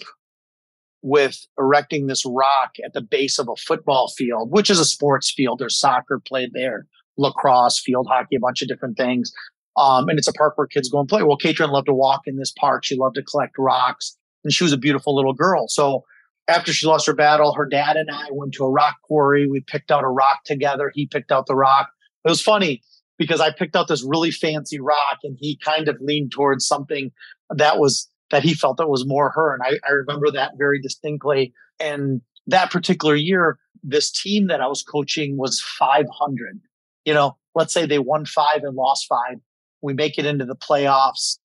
with 1.07 1.47
erecting 1.57 2.07
this 2.07 2.25
rock 2.25 2.75
at 2.83 2.93
the 2.93 3.01
base 3.01 3.39
of 3.39 3.47
a 3.47 3.55
football 3.55 4.09
field, 4.09 4.51
which 4.51 4.69
is 4.69 4.79
a 4.79 4.85
sports 4.85 5.31
field. 5.31 5.59
There's 5.59 5.79
soccer 5.79 6.19
played 6.19 6.51
there, 6.53 6.85
lacrosse, 7.17 7.79
field 7.79 8.07
hockey, 8.09 8.35
a 8.35 8.39
bunch 8.39 8.61
of 8.61 8.67
different 8.67 8.97
things. 8.97 9.31
Um, 9.77 10.09
and 10.09 10.19
it's 10.19 10.27
a 10.27 10.33
park 10.33 10.57
where 10.57 10.67
kids 10.67 10.89
go 10.89 10.99
and 10.99 11.07
play. 11.07 11.23
Well, 11.23 11.37
Katrin 11.37 11.69
loved 11.69 11.87
to 11.87 11.93
walk 11.93 12.21
in 12.25 12.35
this 12.35 12.51
park. 12.51 12.83
She 12.83 12.97
loved 12.97 13.15
to 13.15 13.23
collect 13.23 13.55
rocks 13.57 14.17
and 14.43 14.51
she 14.51 14.63
was 14.63 14.73
a 14.73 14.77
beautiful 14.77 15.15
little 15.15 15.33
girl. 15.33 15.67
So 15.67 16.03
after 16.47 16.73
she 16.73 16.87
lost 16.87 17.07
her 17.07 17.13
battle, 17.13 17.53
her 17.53 17.65
dad 17.65 17.95
and 17.95 18.09
I 18.11 18.25
went 18.31 18.53
to 18.55 18.65
a 18.65 18.69
rock 18.69 18.95
quarry. 19.03 19.47
We 19.47 19.61
picked 19.61 19.91
out 19.91 20.03
a 20.03 20.09
rock 20.09 20.43
together. 20.45 20.91
He 20.93 21.05
picked 21.05 21.31
out 21.31 21.45
the 21.45 21.55
rock. 21.55 21.89
It 22.25 22.29
was 22.29 22.41
funny 22.41 22.81
because 23.17 23.39
I 23.39 23.51
picked 23.51 23.75
out 23.75 23.87
this 23.87 24.03
really 24.03 24.31
fancy 24.31 24.79
rock 24.79 25.19
and 25.23 25.37
he 25.39 25.57
kind 25.63 25.87
of 25.87 25.97
leaned 26.01 26.31
towards 26.31 26.67
something 26.67 27.11
that 27.49 27.79
was 27.79 28.09
that 28.31 28.43
he 28.43 28.53
felt 28.53 28.77
that 28.77 28.89
was 28.89 29.05
more 29.05 29.29
her. 29.31 29.53
And 29.53 29.63
I, 29.63 29.79
I 29.87 29.91
remember 29.91 30.31
that 30.31 30.53
very 30.57 30.81
distinctly. 30.81 31.53
And 31.79 32.21
that 32.47 32.71
particular 32.71 33.15
year, 33.15 33.59
this 33.83 34.11
team 34.11 34.47
that 34.47 34.61
I 34.61 34.67
was 34.67 34.83
coaching 34.83 35.37
was 35.37 35.61
500. 35.61 36.59
You 37.05 37.13
know, 37.13 37.37
let's 37.55 37.73
say 37.73 37.85
they 37.85 37.99
won 37.99 38.25
five 38.25 38.63
and 38.63 38.75
lost 38.75 39.07
five. 39.07 39.37
We 39.81 39.93
make 39.93 40.17
it 40.17 40.25
into 40.25 40.45
the 40.45 40.55
playoffs 40.55 41.37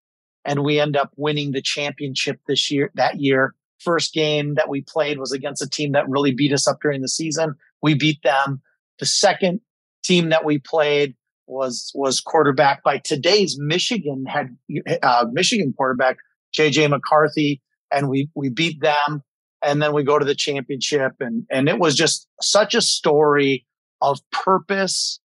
and 0.45 0.65
we 0.65 0.81
end 0.81 0.97
up 0.97 1.13
winning 1.17 1.53
the 1.53 1.63
championship 1.63 2.41
this 2.47 2.71
year, 2.71 2.91
that 2.95 3.21
year. 3.21 3.55
First 3.79 4.15
game 4.15 4.55
that 4.55 4.69
we 4.69 4.83
played 4.83 5.19
was 5.19 5.33
against 5.33 5.63
a 5.63 5.69
team 5.69 5.93
that 5.93 6.09
really 6.09 6.33
beat 6.33 6.53
us 6.53 6.69
up 6.69 6.79
during 6.81 7.03
the 7.03 7.09
season. 7.09 7.55
We 7.83 7.95
beat 7.95 8.23
them. 8.23 8.63
The 8.99 9.07
second 9.07 9.61
team 10.05 10.31
that 10.31 10.45
we 10.45 10.59
played 10.59 11.15
was, 11.47 11.91
was 11.95 12.21
quarterback 12.21 12.85
by 12.85 12.99
today's 12.99 13.57
Michigan 13.59 14.25
had, 14.27 14.57
uh, 15.03 15.27
Michigan 15.33 15.75
quarterback, 15.77 16.19
JJ 16.57 16.91
McCarthy. 16.91 17.61
And 17.91 18.09
we, 18.09 18.29
we 18.35 18.49
beat 18.49 18.81
them. 18.81 19.23
And 19.65 19.81
then 19.81 19.93
we 19.93 20.03
go 20.03 20.19
to 20.19 20.25
the 20.25 20.35
championship 20.35 21.13
and, 21.21 21.45
and 21.51 21.69
it 21.69 21.79
was 21.79 21.95
just 21.95 22.27
such 22.41 22.75
a 22.75 22.81
story 22.81 23.65
of 24.01 24.19
purpose 24.33 25.21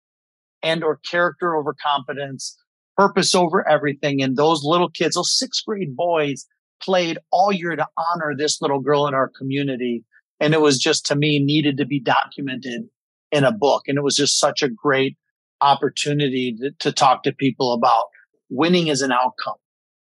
and 0.62 0.84
or 0.84 1.00
character 1.10 1.56
over 1.56 1.74
competence 1.82 2.56
purpose 2.98 3.36
over 3.36 3.68
everything. 3.70 4.22
And 4.22 4.36
those 4.36 4.64
little 4.64 4.90
kids, 4.90 5.16
those 5.16 5.38
sixth 5.38 5.64
grade 5.66 5.96
boys 5.96 6.46
played 6.82 7.20
all 7.32 7.52
year 7.52 7.76
to 7.76 7.88
honor 7.98 8.34
this 8.36 8.62
little 8.62 8.82
girl 8.82 9.08
in 9.08 9.14
our 9.14 9.30
community. 9.38 10.04
And 10.40 10.54
it 10.54 10.62
was 10.62 10.80
just 10.80 11.06
to 11.08 11.16
me 11.16 11.40
needed 11.40 11.78
to 11.78 11.86
be 11.86 12.00
documented 12.00 12.90
in 13.32 13.44
a 13.44 13.52
book. 13.52 13.84
And 13.88 13.98
it 13.98 14.04
was 14.04 14.16
just 14.16 14.40
such 14.40 14.64
a 14.64 14.70
great 14.70 15.18
opportunity 15.62 16.56
to, 16.60 16.72
to 16.80 16.92
talk 16.92 17.24
to 17.24 17.32
people 17.32 17.74
about 17.74 18.06
winning 18.50 18.88
is 18.88 19.02
an 19.02 19.12
outcome. 19.12 19.56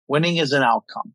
Winning 0.08 0.36
is 0.36 0.52
an 0.52 0.62
outcome 0.62 1.14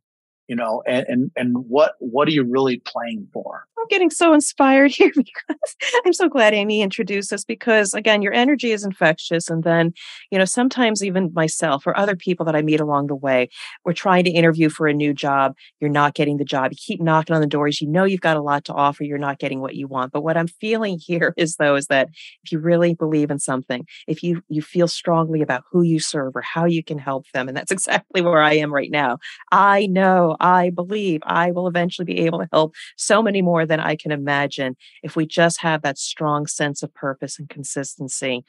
you 0.50 0.56
know 0.56 0.84
and, 0.86 1.06
and 1.08 1.32
and 1.36 1.58
what 1.70 1.94
what 2.00 2.28
are 2.28 2.32
you 2.32 2.44
really 2.44 2.82
playing 2.86 3.28
for? 3.32 3.66
I'm 3.78 3.86
getting 3.90 4.10
so 4.10 4.34
inspired 4.34 4.92
here 5.00 5.12
because 5.16 5.76
i'm 6.06 6.14
so 6.14 6.28
glad 6.28 6.54
amy 6.54 6.82
introduced 6.82 7.32
us 7.32 7.46
because 7.46 7.94
again 7.94 8.22
your 8.22 8.34
energy 8.34 8.72
is 8.72 8.84
infectious. 8.84 9.50
And 9.50 9.64
then 9.64 9.94
you 10.32 10.38
know 10.38 10.46
sometimes 10.46 11.04
even 11.04 11.32
myself 11.34 11.88
or 11.88 11.98
other 11.98 12.16
people 12.16 12.46
that 12.46 12.56
i 12.56 12.62
meet 12.62 12.82
along 12.82 13.08
the 13.08 13.16
way 13.16 13.50
we're 13.86 13.94
trying 13.94 14.26
to 14.26 14.32
interview 14.32 14.70
for 14.70 14.88
a 14.88 14.94
new 14.94 15.14
job. 15.14 15.56
You're 15.80 15.90
not 15.90 16.14
getting 16.14 16.38
the 16.38 16.46
job. 16.46 16.72
You 16.72 16.78
keep 16.78 17.02
knocking 17.02 17.36
on 17.36 17.42
the 17.42 17.48
doors. 17.48 17.80
You 17.80 17.88
know 17.88 18.04
you've 18.04 18.22
got 18.22 18.38
a 18.38 18.42
lot 18.42 18.66
to 18.66 18.74
offer. 18.74 19.04
You're 19.04 19.18
not 19.18 19.40
getting 19.40 19.62
what 19.62 19.76
you 19.76 19.88
want. 19.88 20.12
But 20.12 20.24
what 20.24 20.36
i'm 20.36 20.48
feeling 20.48 21.00
here 21.08 21.34
is 21.38 21.56
though 21.56 21.76
is 21.76 21.88
that 21.88 22.10
if 22.44 22.52
you 22.52 22.60
really 22.60 22.94
believe 22.96 23.32
in 23.32 23.40
something 23.40 23.86
if 24.08 24.24
you 24.24 24.42
you 24.50 24.62
feel 24.62 24.88
strongly 24.88 25.42
about 25.42 25.64
who 25.72 25.84
you 25.84 26.00
serve 26.00 26.36
or 26.36 26.42
how 26.42 26.66
you 26.66 26.84
can 26.84 26.98
help 26.98 27.26
them 27.34 27.48
and 27.48 27.56
that's 27.56 27.72
exactly 27.80 28.22
where 28.22 28.42
i 28.42 28.54
am 28.54 28.74
right 28.74 28.92
now 28.92 29.18
i 29.52 29.86
know 29.88 30.36
I 30.40 30.70
believe 30.70 31.22
I 31.24 31.52
will 31.52 31.68
eventually 31.68 32.06
be 32.06 32.26
able 32.26 32.40
to 32.40 32.50
help 32.52 32.74
so 32.98 33.22
many 33.22 33.42
more 33.42 33.66
than 33.66 33.80
I 33.80 33.96
can 33.96 34.12
imagine 34.12 34.76
if 35.04 35.16
we 35.16 35.26
just 35.26 35.62
have 35.62 35.82
that 35.82 35.98
strong 35.98 36.48
sense 36.48 36.84
of 36.84 36.94
purpose 36.94 37.40
and 37.40 37.50
consistency. 37.50 38.44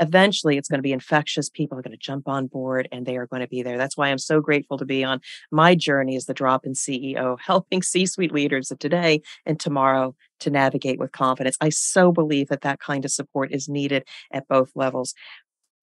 Eventually, 0.00 0.56
it's 0.56 0.68
going 0.68 0.78
to 0.78 0.82
be 0.82 0.92
infectious. 0.92 1.48
People 1.48 1.78
are 1.78 1.82
going 1.82 1.92
to 1.92 1.98
jump 1.98 2.26
on 2.26 2.48
board 2.48 2.88
and 2.90 3.06
they 3.06 3.16
are 3.16 3.28
going 3.28 3.42
to 3.42 3.48
be 3.48 3.62
there. 3.62 3.78
That's 3.78 3.96
why 3.96 4.08
I'm 4.08 4.18
so 4.18 4.40
grateful 4.40 4.76
to 4.78 4.84
be 4.84 5.04
on 5.04 5.20
my 5.52 5.76
journey 5.76 6.16
as 6.16 6.26
the 6.26 6.34
drop 6.34 6.66
in 6.66 6.72
CEO, 6.72 7.38
helping 7.46 7.82
C 7.82 8.04
suite 8.06 8.32
leaders 8.32 8.70
of 8.70 8.80
today 8.80 9.22
and 9.46 9.58
tomorrow 9.58 10.16
to 10.40 10.50
navigate 10.50 10.98
with 10.98 11.12
confidence. 11.12 11.56
I 11.60 11.68
so 11.68 12.10
believe 12.10 12.48
that 12.48 12.62
that 12.62 12.80
kind 12.80 13.04
of 13.04 13.12
support 13.12 13.52
is 13.52 13.68
needed 13.68 14.04
at 14.32 14.48
both 14.48 14.70
levels. 14.74 15.14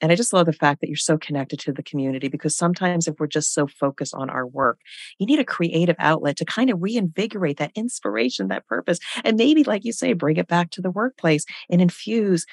And 0.02 0.12
I 0.12 0.16
just 0.16 0.34
love 0.34 0.48
the 0.48 0.54
fact 0.54 0.82
that 0.82 0.88
you're 0.88 0.98
so 0.98 1.18
connected 1.18 1.60
to 1.60 1.72
the 1.72 1.84
community 1.84 2.28
because 2.28 2.56
sometimes 2.56 3.08
if 3.08 3.16
we're 3.20 3.28
just 3.28 3.54
so 3.54 3.68
focused 3.68 4.14
on 4.16 4.30
our 4.30 4.48
work, 4.48 4.80
you 5.20 5.26
need 5.26 5.40
a 5.40 5.46
creative 5.46 5.96
outlet 6.00 6.38
to 6.38 6.46
kind 6.46 6.70
of 6.70 6.82
reinvigorate 6.82 7.58
that 7.58 7.72
inspiration, 7.76 8.48
that 8.48 8.68
purpose, 8.68 9.00
and 9.24 9.38
maybe, 9.38 9.64
like 9.64 9.86
you 9.86 9.94
say, 9.94 10.14
bring 10.14 10.38
it 10.38 10.48
back 10.48 10.72
to 10.72 10.82
the 10.82 10.92
workplace 10.92 11.46
and 11.70 11.82
infuse 11.82 12.46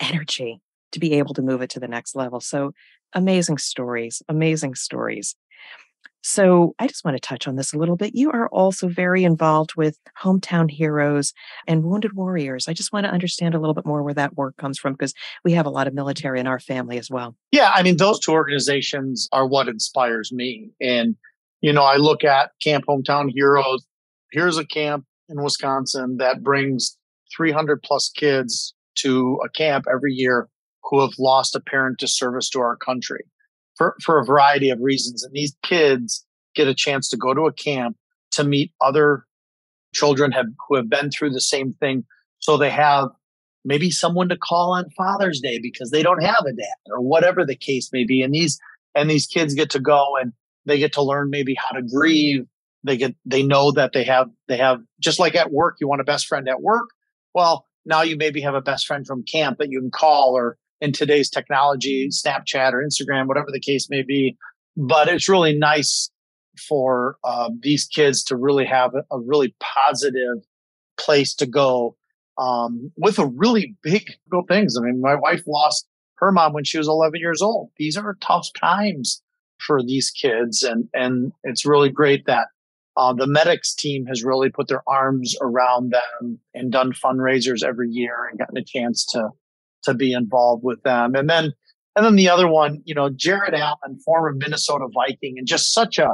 energy 0.00 0.60
to 0.92 1.00
be 1.00 1.14
able 1.14 1.34
to 1.34 1.42
move 1.42 1.62
it 1.62 1.70
to 1.70 1.80
the 1.80 1.88
next 1.88 2.14
level. 2.14 2.40
So 2.40 2.72
amazing 3.12 3.58
stories, 3.58 4.22
amazing 4.28 4.74
stories. 4.74 5.34
So 6.28 6.74
I 6.80 6.88
just 6.88 7.04
want 7.04 7.16
to 7.16 7.20
touch 7.20 7.46
on 7.46 7.54
this 7.54 7.72
a 7.72 7.78
little 7.78 7.94
bit. 7.94 8.16
You 8.16 8.32
are 8.32 8.48
also 8.48 8.88
very 8.88 9.22
involved 9.22 9.76
with 9.76 9.96
Hometown 10.20 10.68
Heroes 10.68 11.32
and 11.68 11.84
Wounded 11.84 12.14
Warriors. 12.14 12.66
I 12.66 12.72
just 12.72 12.92
want 12.92 13.06
to 13.06 13.12
understand 13.12 13.54
a 13.54 13.60
little 13.60 13.74
bit 13.74 13.86
more 13.86 14.02
where 14.02 14.12
that 14.14 14.36
work 14.36 14.56
comes 14.56 14.76
from 14.76 14.94
because 14.94 15.14
we 15.44 15.52
have 15.52 15.66
a 15.66 15.70
lot 15.70 15.86
of 15.86 15.94
military 15.94 16.40
in 16.40 16.48
our 16.48 16.58
family 16.58 16.98
as 16.98 17.08
well. 17.08 17.36
Yeah, 17.52 17.70
I 17.72 17.84
mean, 17.84 17.98
those 17.98 18.18
two 18.18 18.32
organizations 18.32 19.28
are 19.30 19.46
what 19.46 19.68
inspires 19.68 20.32
me. 20.32 20.72
And, 20.80 21.14
you 21.60 21.72
know, 21.72 21.84
I 21.84 21.94
look 21.94 22.24
at 22.24 22.50
Camp 22.60 22.86
Hometown 22.88 23.30
Heroes. 23.32 23.86
Here's 24.32 24.58
a 24.58 24.66
camp 24.66 25.04
in 25.28 25.40
Wisconsin 25.40 26.16
that 26.16 26.42
brings 26.42 26.98
300 27.36 27.84
plus 27.84 28.08
kids 28.08 28.74
to 28.96 29.38
a 29.44 29.48
camp 29.48 29.84
every 29.88 30.12
year 30.12 30.48
who 30.90 31.02
have 31.02 31.12
lost 31.20 31.54
a 31.54 31.60
parent 31.60 32.00
to 32.00 32.08
service 32.08 32.50
to 32.50 32.58
our 32.58 32.74
country 32.74 33.26
for, 33.76 33.96
for 34.02 34.18
a 34.18 34.24
variety 34.24 34.70
of 34.70 34.80
reasons. 34.80 35.22
And 35.22 35.32
these 35.32 35.56
kids 35.62 36.24
get 36.54 36.68
a 36.68 36.74
chance 36.74 37.08
to 37.10 37.16
go 37.16 37.34
to 37.34 37.42
a 37.42 37.52
camp 37.52 37.96
to 38.32 38.44
meet 38.44 38.72
other 38.80 39.24
children 39.94 40.32
have, 40.32 40.46
who 40.68 40.76
have 40.76 40.90
been 40.90 41.10
through 41.10 41.30
the 41.30 41.40
same 41.40 41.72
thing. 41.74 42.04
So 42.38 42.56
they 42.56 42.70
have 42.70 43.08
maybe 43.64 43.90
someone 43.90 44.28
to 44.28 44.36
call 44.36 44.74
on 44.74 44.90
Father's 44.90 45.40
Day 45.40 45.58
because 45.60 45.90
they 45.90 46.02
don't 46.02 46.22
have 46.22 46.44
a 46.46 46.52
dad 46.52 46.90
or 46.90 47.00
whatever 47.00 47.44
the 47.44 47.56
case 47.56 47.90
may 47.92 48.04
be. 48.04 48.22
And 48.22 48.34
these, 48.34 48.58
and 48.94 49.10
these 49.10 49.26
kids 49.26 49.54
get 49.54 49.70
to 49.70 49.80
go 49.80 50.16
and 50.20 50.32
they 50.64 50.78
get 50.78 50.92
to 50.94 51.02
learn 51.02 51.30
maybe 51.30 51.54
how 51.56 51.76
to 51.76 51.82
grieve. 51.82 52.46
They 52.84 52.96
get, 52.96 53.14
they 53.24 53.42
know 53.42 53.72
that 53.72 53.92
they 53.92 54.04
have, 54.04 54.30
they 54.48 54.56
have, 54.58 54.80
just 55.00 55.18
like 55.18 55.34
at 55.34 55.50
work, 55.50 55.76
you 55.80 55.88
want 55.88 56.00
a 56.00 56.04
best 56.04 56.26
friend 56.26 56.48
at 56.48 56.62
work. 56.62 56.88
Well, 57.34 57.66
now 57.84 58.02
you 58.02 58.16
maybe 58.16 58.40
have 58.42 58.54
a 58.54 58.60
best 58.60 58.86
friend 58.86 59.06
from 59.06 59.24
camp 59.24 59.58
that 59.58 59.70
you 59.70 59.80
can 59.80 59.90
call 59.90 60.34
or 60.36 60.56
in 60.80 60.92
today's 60.92 61.30
technology, 61.30 62.08
Snapchat 62.08 62.72
or 62.72 62.84
Instagram, 62.84 63.26
whatever 63.26 63.48
the 63.52 63.60
case 63.60 63.88
may 63.90 64.02
be. 64.02 64.36
But 64.76 65.08
it's 65.08 65.28
really 65.28 65.56
nice 65.56 66.10
for 66.68 67.16
uh, 67.24 67.50
these 67.60 67.86
kids 67.86 68.22
to 68.24 68.36
really 68.36 68.64
have 68.66 68.94
a, 68.94 69.14
a 69.14 69.20
really 69.20 69.54
positive 69.60 70.44
place 70.98 71.34
to 71.34 71.46
go 71.46 71.96
um, 72.38 72.92
with 72.96 73.18
a 73.18 73.26
really 73.26 73.74
big 73.82 74.12
things. 74.48 74.76
I 74.76 74.82
mean, 74.82 75.00
my 75.00 75.14
wife 75.14 75.42
lost 75.46 75.86
her 76.16 76.32
mom 76.32 76.52
when 76.52 76.64
she 76.64 76.78
was 76.78 76.88
11 76.88 77.20
years 77.20 77.42
old. 77.42 77.70
These 77.76 77.96
are 77.96 78.16
tough 78.20 78.48
times 78.58 79.22
for 79.58 79.82
these 79.82 80.10
kids. 80.10 80.62
And, 80.62 80.88
and 80.94 81.32
it's 81.44 81.66
really 81.66 81.90
great 81.90 82.26
that 82.26 82.48
uh, 82.96 83.12
the 83.12 83.26
Medix 83.26 83.74
team 83.74 84.06
has 84.06 84.24
really 84.24 84.50
put 84.50 84.68
their 84.68 84.82
arms 84.86 85.36
around 85.40 85.92
them 85.92 86.38
and 86.54 86.72
done 86.72 86.92
fundraisers 86.92 87.62
every 87.62 87.90
year 87.90 88.26
and 88.28 88.38
gotten 88.38 88.56
a 88.56 88.64
chance 88.64 89.04
to, 89.06 89.30
to 89.86 89.94
be 89.94 90.12
involved 90.12 90.62
with 90.62 90.82
them. 90.82 91.14
And 91.14 91.28
then, 91.28 91.52
and 91.96 92.04
then 92.04 92.16
the 92.16 92.28
other 92.28 92.48
one, 92.48 92.82
you 92.84 92.94
know, 92.94 93.08
Jared 93.08 93.54
Allen, 93.54 93.98
former 94.04 94.32
Minnesota 94.32 94.86
Viking 94.92 95.38
and 95.38 95.46
just 95.46 95.72
such 95.72 95.98
a, 95.98 96.10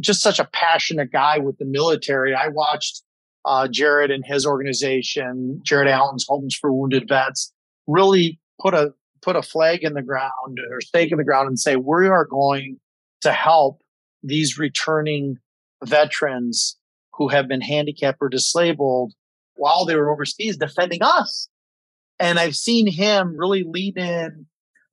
just 0.00 0.20
such 0.20 0.38
a 0.38 0.48
passionate 0.52 1.12
guy 1.12 1.38
with 1.38 1.56
the 1.58 1.64
military. 1.64 2.34
I 2.34 2.48
watched 2.48 3.02
uh, 3.44 3.68
Jared 3.68 4.10
and 4.10 4.24
his 4.26 4.44
organization, 4.44 5.60
Jared 5.62 5.88
Allen's 5.88 6.26
Homes 6.28 6.54
for 6.54 6.72
Wounded 6.72 7.08
Vets, 7.08 7.52
really 7.86 8.40
put 8.60 8.74
a 8.74 8.92
put 9.22 9.36
a 9.36 9.42
flag 9.42 9.82
in 9.82 9.94
the 9.94 10.02
ground 10.02 10.58
or 10.70 10.80
stake 10.80 11.10
in 11.10 11.18
the 11.18 11.24
ground 11.24 11.48
and 11.48 11.58
say 11.58 11.76
we 11.76 12.08
are 12.08 12.26
going 12.26 12.78
to 13.22 13.32
help 13.32 13.80
these 14.22 14.58
returning 14.58 15.38
veterans 15.82 16.76
who 17.14 17.28
have 17.28 17.48
been 17.48 17.60
handicapped 17.60 18.18
or 18.20 18.28
disabled 18.28 19.14
while 19.56 19.84
they 19.84 19.94
were 19.96 20.10
overseas 20.10 20.56
defending 20.56 21.02
us. 21.02 21.48
And 22.24 22.38
I've 22.38 22.56
seen 22.56 22.86
him 22.86 23.36
really 23.36 23.64
lead 23.64 23.98
in 23.98 24.46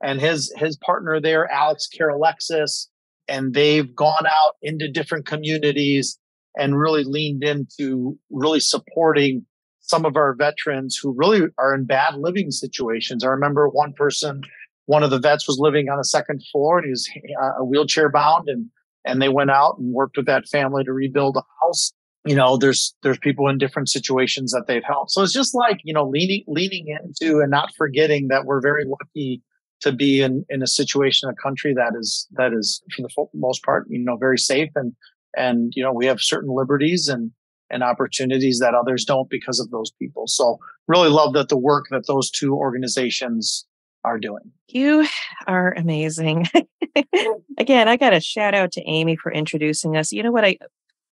and 0.04 0.20
his 0.20 0.54
his 0.58 0.76
partner 0.76 1.22
there, 1.22 1.50
Alex 1.50 1.88
Alexis, 1.98 2.90
and 3.30 3.54
they've 3.54 3.96
gone 3.96 4.26
out 4.26 4.56
into 4.62 4.92
different 4.92 5.26
communities 5.26 6.20
and 6.58 6.78
really 6.78 7.06
leaned 7.06 7.42
into 7.46 8.20
really 8.30 8.60
supporting 8.60 9.46
some 9.80 10.04
of 10.04 10.18
our 10.18 10.36
veterans 10.36 11.00
who 11.02 11.14
really 11.16 11.48
are 11.58 11.74
in 11.74 11.86
bad 11.86 12.16
living 12.16 12.52
situations. 12.52 13.24
I 13.24 13.28
remember 13.30 13.70
one 13.70 13.94
person, 13.94 14.42
one 14.88 15.02
of 15.02 15.10
the 15.10 15.20
vets 15.20 15.48
was 15.48 15.58
living 15.58 15.88
on 15.88 16.00
a 16.00 16.04
second 16.04 16.44
floor 16.52 16.80
and 16.80 16.86
he 16.86 16.92
was 16.92 17.10
uh, 17.42 17.64
wheelchair 17.64 18.10
bound 18.10 18.50
and, 18.50 18.70
and 19.06 19.22
they 19.22 19.30
went 19.30 19.52
out 19.52 19.78
and 19.80 19.94
worked 19.94 20.18
with 20.18 20.26
that 20.26 20.50
family 20.50 20.84
to 20.84 20.92
rebuild 20.92 21.38
a 21.38 21.44
house. 21.64 21.94
You 22.26 22.36
know, 22.36 22.58
there's, 22.58 22.94
there's 23.02 23.18
people 23.18 23.48
in 23.48 23.58
different 23.58 23.90
situations 23.90 24.52
that 24.52 24.66
they've 24.68 24.84
helped. 24.84 25.12
So 25.12 25.24
it's 25.24 25.34
just 25.34 25.56
like, 25.56 25.80
you 25.84 25.94
know, 25.94 26.08
leaning, 26.08 26.44
leaning 26.48 26.88
into 26.88 27.40
and 27.40 27.50
not 27.50 27.74
forgetting 27.76 28.28
that 28.28 28.46
we're 28.46 28.62
very 28.62 28.86
lucky 28.86 29.42
to 29.82 29.92
be 29.92 30.22
in, 30.22 30.46
in 30.50 30.62
a 30.62 30.68
situation, 30.68 31.30
a 31.30 31.34
country 31.34 31.74
that 31.74 31.94
is, 32.00 32.28
that 32.34 32.54
is 32.54 32.84
for 32.96 33.02
the 33.02 33.28
most 33.34 33.64
part, 33.64 33.88
you 33.90 33.98
know, 33.98 34.18
very 34.18 34.38
safe 34.38 34.70
and, 34.76 34.94
and, 35.36 35.74
you 35.76 35.82
know, 35.82 35.94
we 35.94 36.06
have 36.06 36.22
certain 36.22 36.54
liberties 36.54 37.08
and, 37.08 37.32
and 37.72 37.84
opportunities 37.84 38.60
that 38.60 38.76
others 38.76 39.06
don't 39.06 39.30
because 39.30 39.60
of 39.60 39.72
those 39.72 39.92
people. 39.92 40.28
So 40.28 40.60
really 40.88 41.10
love 41.10 41.34
that 41.34 41.50
the 41.50 41.58
work 41.58 41.86
that 41.90 42.06
those 42.06 42.30
two 42.30 42.54
organizations 42.54 43.66
are 44.04 44.20
doing. 44.20 44.52
You 44.68 45.08
are 45.48 45.74
amazing. 45.74 46.48
Again, 47.58 47.88
I 47.88 47.98
got 47.98 48.14
a 48.14 48.20
shout 48.20 48.54
out 48.54 48.72
to 48.74 48.82
Amy 48.90 49.16
for 49.16 49.32
introducing 49.32 49.96
us. 49.96 50.12
You 50.12 50.24
know 50.24 50.32
what 50.32 50.46
I 50.46 50.58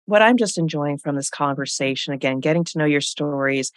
what 0.07 0.23
I'm 0.23 0.37
just 0.37 0.59
enjoying 0.59 0.99
from 0.99 1.17
this 1.17 1.31
conversation 1.31 2.13
again, 2.13 2.41
getting 2.41 2.65
to 2.65 2.79
know 2.79 2.85
your 2.85 3.01
stories. 3.01 3.73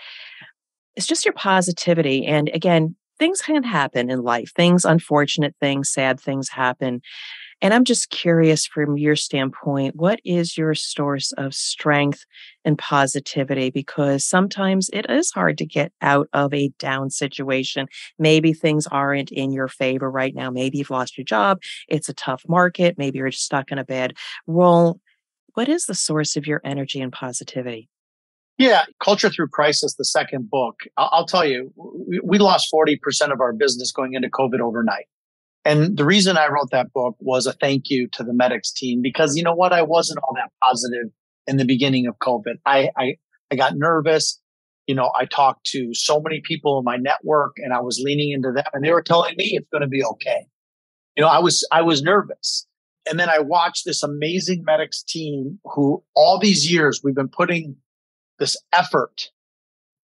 It's 0.95 1.07
just 1.07 1.25
your 1.25 1.33
positivity 1.33 2.25
and 2.25 2.49
again, 2.53 2.95
things 3.19 3.41
can 3.41 3.63
happen 3.63 4.09
in 4.09 4.21
life. 4.21 4.51
Things 4.55 4.85
unfortunate 4.85 5.55
things, 5.59 5.91
sad 5.91 6.19
things 6.19 6.49
happen. 6.49 7.01
And 7.59 7.73
I'm 7.73 7.85
just 7.85 8.11
curious 8.11 8.67
from 8.67 8.97
your 8.99 9.15
standpoint, 9.15 9.95
what 9.95 10.19
is 10.23 10.57
your 10.57 10.75
source 10.75 11.31
of 11.33 11.55
strength 11.55 12.23
and 12.63 12.77
positivity? 12.77 13.71
Because 13.71 14.23
sometimes 14.23 14.91
it 14.93 15.09
is 15.09 15.31
hard 15.31 15.57
to 15.57 15.65
get 15.65 15.91
out 16.01 16.29
of 16.33 16.53
a 16.53 16.69
down 16.77 17.09
situation. 17.09 17.87
Maybe 18.19 18.53
things 18.53 18.85
aren't 18.85 19.31
in 19.31 19.51
your 19.51 19.67
favor 19.67 20.09
right 20.09 20.35
now. 20.35 20.51
Maybe 20.51 20.77
you've 20.77 20.91
lost 20.91 21.17
your 21.17 21.25
job. 21.25 21.59
It's 21.87 22.09
a 22.09 22.13
tough 22.13 22.43
market. 22.47 22.95
Maybe 22.99 23.17
you're 23.17 23.31
stuck 23.31 23.71
in 23.71 23.79
a 23.79 23.83
bad 23.83 24.15
role. 24.45 24.99
What 25.58 25.70
is 25.70 25.88
the 25.88 25.96
source 25.96 26.36
of 26.36 26.46
your 26.46 26.62
energy 26.63 27.02
and 27.02 27.12
positivity? 27.12 27.89
Yeah, 28.60 28.86
Culture 29.04 29.28
Through 29.28 29.48
Crisis, 29.48 29.96
the 29.96 30.06
second 30.06 30.52
book. 30.52 30.82
I'll, 30.98 31.10
I'll 31.12 31.26
tell 31.26 31.43
you, 31.48 31.74
we, 31.76 32.20
we 32.24 32.38
lost 32.38 32.70
40% 32.72 33.00
of 33.32 33.41
our 33.41 33.54
business 33.54 33.91
going 33.91 34.13
into 34.13 34.30
COVID 34.30 34.60
overnight. 34.60 35.08
And 35.65 35.98
the 35.98 36.06
reason 36.06 36.38
I 36.38 36.48
wrote 36.50 36.70
that 36.70 36.93
book 36.93 37.15
was 37.20 37.48
a 37.48 37.54
thank 37.54 37.89
you 37.89 38.08
to 38.10 38.24
the 38.24 38.34
Medix 38.34 38.72
team 38.72 39.02
because 39.02 39.36
you 39.36 39.41
know 39.41 39.56
what? 39.56 39.74
I 39.74 39.82
wasn't 39.82 40.20
all 40.20 40.36
that 40.36 40.52
positive 40.62 41.08
in 41.48 41.58
the 41.58 41.65
beginning 41.65 42.06
of 42.06 42.13
COVID. 42.20 42.58
I, 42.67 42.91
I, 42.96 43.15
I 43.50 43.56
got 43.56 43.78
nervous. 43.78 44.39
You 44.86 44.93
know, 44.93 45.12
I 45.20 45.26
talked 45.26 45.65
to 45.72 45.91
so 45.96 46.22
many 46.22 46.39
people 46.39 46.78
in 46.78 46.86
my 46.86 46.98
network 46.98 47.54
and 47.58 47.74
I 47.74 47.80
was 47.80 48.00
leaning 48.00 48.32
into 48.32 48.52
them 48.52 48.65
and 48.74 48.84
they 48.84 48.91
were 48.91 49.02
telling 49.02 49.36
me 49.38 49.54
it's 49.56 49.67
going 49.72 49.82
to 49.82 49.88
be 49.88 50.04
okay. 50.04 50.46
You 51.15 51.24
know, 51.24 51.30
I 51.30 51.39
was, 51.39 51.67
I 51.72 51.82
was 51.82 52.04
nervous. 52.04 52.66
And 53.10 53.20
then 53.20 53.30
I 53.30 53.39
watched 53.39 53.86
this 53.86 54.04
amazing 54.04 54.65
Medix 54.65 55.04
team 55.06 55.60
who 55.63 56.04
all 56.15 56.39
these 56.39 56.70
years 56.72 57.02
we've 57.04 57.15
been 57.15 57.30
putting 57.30 57.76
this 58.39 58.58
effort 58.74 59.30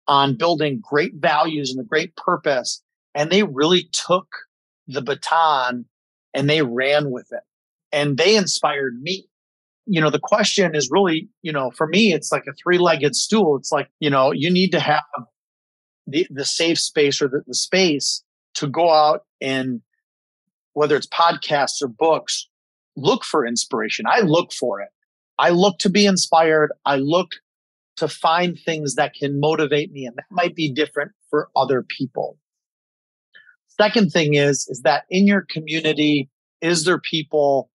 on 0.08 0.36
building 0.36 0.82
great 0.82 1.14
values 1.14 1.70
and 1.70 1.80
a 1.80 1.88
great 1.88 2.16
purpose. 2.16 2.82
And 3.14 3.30
they 3.30 3.42
really 3.42 3.88
took 3.92 4.26
the 4.86 5.02
baton 5.02 5.86
and 6.34 6.48
they 6.48 6.62
ran 6.62 7.10
with 7.10 7.28
it 7.30 7.42
and 7.92 8.16
they 8.16 8.36
inspired 8.36 9.00
me. 9.00 9.26
You 9.86 10.00
know, 10.00 10.10
the 10.10 10.20
question 10.20 10.74
is 10.74 10.88
really, 10.90 11.28
you 11.42 11.52
know, 11.52 11.70
for 11.70 11.86
me, 11.86 12.12
it's 12.12 12.32
like 12.32 12.44
a 12.48 12.52
three 12.52 12.78
legged 12.78 13.16
stool. 13.16 13.56
It's 13.56 13.72
like, 13.72 13.88
you 14.00 14.10
know, 14.10 14.32
you 14.32 14.50
need 14.50 14.70
to 14.70 14.80
have 14.80 15.02
the, 16.06 16.26
the 16.30 16.44
safe 16.44 16.78
space 16.78 17.20
or 17.20 17.28
the, 17.28 17.42
the 17.46 17.54
space 17.54 18.22
to 18.54 18.68
go 18.68 18.90
out 18.90 19.24
and 19.40 19.80
whether 20.74 20.96
it's 20.96 21.06
podcasts 21.08 21.82
or 21.82 21.88
books, 21.88 22.48
look 22.96 23.24
for 23.24 23.46
inspiration. 23.46 24.06
I 24.08 24.20
look 24.20 24.52
for 24.52 24.80
it. 24.80 24.88
I 25.38 25.50
look 25.50 25.78
to 25.78 25.90
be 25.90 26.06
inspired. 26.06 26.72
I 26.84 26.96
look 26.96 27.30
to 27.96 28.08
find 28.08 28.58
things 28.58 28.94
that 28.94 29.14
can 29.14 29.40
motivate 29.40 29.92
me. 29.92 30.06
And 30.06 30.16
that 30.16 30.24
might 30.30 30.54
be 30.54 30.72
different 30.72 31.12
for 31.30 31.48
other 31.56 31.82
people. 31.82 32.38
Second 33.68 34.10
thing 34.10 34.34
is, 34.34 34.66
is 34.68 34.82
that 34.84 35.04
in 35.10 35.26
your 35.26 35.46
community, 35.48 36.28
is 36.60 36.84
there 36.84 36.98
people 36.98 37.70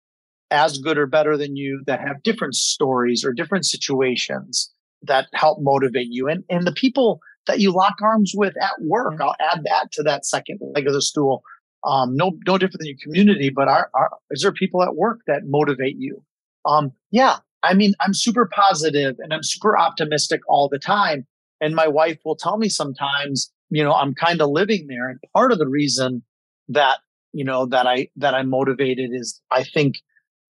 as 0.49 0.77
good 0.77 0.97
or 0.97 1.05
better 1.07 1.35
than 1.37 1.55
you 1.55 1.81
that 1.87 1.99
have 1.99 2.23
different 2.23 2.55
stories 2.55 3.25
or 3.25 3.33
different 3.33 3.65
situations 3.65 4.71
that 5.01 5.27
help 5.33 5.59
motivate 5.61 6.07
you? 6.09 6.27
And, 6.27 6.43
and 6.49 6.65
the 6.65 6.71
people 6.71 7.19
that 7.47 7.59
you 7.59 7.71
lock 7.71 7.95
arms 8.01 8.33
with 8.35 8.55
at 8.61 8.81
work, 8.81 9.19
I'll 9.19 9.35
add 9.39 9.63
that 9.63 9.91
to 9.93 10.03
that 10.03 10.25
second 10.25 10.59
leg 10.73 10.87
of 10.87 10.93
the 10.93 11.01
stool. 11.01 11.43
Um, 11.83 12.15
no, 12.15 12.31
no 12.45 12.57
different 12.57 12.79
than 12.79 12.87
your 12.87 12.97
community, 13.01 13.49
but 13.49 13.67
are, 13.67 13.89
are, 13.93 14.09
is 14.31 14.41
there 14.41 14.51
people 14.51 14.83
at 14.83 14.95
work 14.95 15.21
that 15.27 15.45
motivate 15.45 15.95
you? 15.97 16.23
Um, 16.65 16.91
yeah. 17.11 17.37
I 17.63 17.73
mean, 17.73 17.93
I'm 18.01 18.13
super 18.13 18.49
positive 18.53 19.15
and 19.19 19.33
I'm 19.33 19.43
super 19.43 19.77
optimistic 19.77 20.41
all 20.47 20.69
the 20.69 20.79
time. 20.79 21.25
And 21.61 21.75
my 21.75 21.87
wife 21.87 22.19
will 22.25 22.35
tell 22.35 22.57
me 22.57 22.69
sometimes, 22.69 23.51
you 23.69 23.83
know, 23.83 23.93
I'm 23.93 24.13
kind 24.13 24.41
of 24.41 24.49
living 24.49 24.87
there. 24.87 25.09
And 25.09 25.19
part 25.33 25.51
of 25.51 25.59
the 25.59 25.67
reason 25.67 26.23
that, 26.69 26.99
you 27.33 27.43
know, 27.43 27.65
that 27.67 27.87
I, 27.87 28.09
that 28.17 28.33
I'm 28.33 28.49
motivated 28.49 29.11
is 29.13 29.41
I 29.51 29.63
think, 29.63 29.95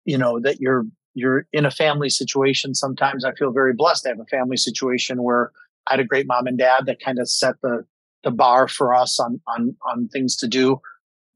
you 0.05 0.17
know, 0.17 0.39
that 0.39 0.59
you're, 0.59 0.85
you're 1.13 1.45
in 1.51 1.65
a 1.65 1.71
family 1.71 2.09
situation. 2.09 2.73
Sometimes 2.73 3.25
I 3.25 3.33
feel 3.33 3.51
very 3.51 3.73
blessed 3.73 4.03
to 4.03 4.09
have 4.09 4.19
a 4.19 4.25
family 4.25 4.57
situation 4.57 5.23
where 5.23 5.51
I 5.87 5.93
had 5.93 5.99
a 5.99 6.05
great 6.05 6.27
mom 6.27 6.47
and 6.47 6.57
dad 6.57 6.85
that 6.85 7.03
kind 7.03 7.19
of 7.19 7.29
set 7.29 7.55
the, 7.61 7.85
the 8.23 8.31
bar 8.31 8.67
for 8.67 8.93
us 8.93 9.19
on, 9.19 9.41
on, 9.47 9.75
on 9.85 10.07
things 10.07 10.35
to 10.37 10.47
do. 10.47 10.79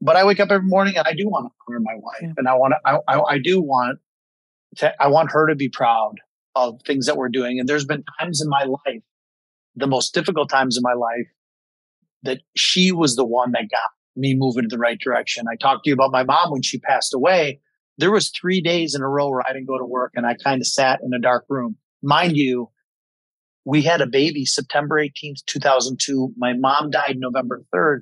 But 0.00 0.16
I 0.16 0.24
wake 0.24 0.40
up 0.40 0.50
every 0.50 0.66
morning 0.66 0.96
and 0.96 1.06
I 1.06 1.12
do 1.12 1.28
want 1.28 1.46
to 1.46 1.52
honor 1.66 1.80
my 1.80 1.94
wife 1.96 2.22
yeah. 2.22 2.32
and 2.36 2.48
I 2.48 2.54
want 2.54 2.74
to, 2.74 2.88
I, 2.88 2.98
I, 3.08 3.20
I 3.34 3.38
do 3.38 3.60
want 3.60 3.98
to, 4.76 4.94
I 5.02 5.08
want 5.08 5.32
her 5.32 5.48
to 5.48 5.56
be 5.56 5.68
proud 5.68 6.14
of 6.54 6.80
things 6.86 7.06
that 7.06 7.16
we're 7.16 7.28
doing. 7.28 7.58
And 7.58 7.68
there's 7.68 7.84
been 7.84 8.04
times 8.20 8.40
in 8.40 8.48
my 8.48 8.64
life, 8.64 9.02
the 9.74 9.86
most 9.86 10.14
difficult 10.14 10.50
times 10.50 10.76
in 10.76 10.82
my 10.82 10.94
life 10.94 11.26
that 12.22 12.40
she 12.56 12.92
was 12.92 13.16
the 13.16 13.24
one 13.24 13.52
that 13.52 13.70
got 13.70 13.90
me 14.16 14.34
moving 14.34 14.64
in 14.64 14.68
the 14.68 14.78
right 14.78 14.98
direction. 14.98 15.46
I 15.50 15.56
talked 15.56 15.84
to 15.84 15.90
you 15.90 15.94
about 15.94 16.12
my 16.12 16.24
mom 16.24 16.50
when 16.50 16.62
she 16.62 16.78
passed 16.78 17.14
away. 17.14 17.60
There 17.96 18.10
was 18.10 18.30
three 18.30 18.60
days 18.60 18.94
in 18.94 19.02
a 19.02 19.08
row 19.08 19.28
where 19.28 19.42
I 19.48 19.52
didn't 19.52 19.66
go 19.66 19.78
to 19.78 19.84
work 19.84 20.12
and 20.14 20.26
I 20.26 20.34
kind 20.34 20.60
of 20.60 20.66
sat 20.66 21.00
in 21.02 21.12
a 21.14 21.18
dark 21.18 21.44
room. 21.48 21.76
Mind 22.02 22.36
you, 22.36 22.70
we 23.64 23.82
had 23.82 24.00
a 24.00 24.06
baby 24.06 24.44
September 24.44 24.96
18th, 24.96 25.44
2002. 25.46 26.32
My 26.36 26.54
mom 26.54 26.90
died 26.90 27.16
November 27.18 27.62
3rd. 27.74 28.00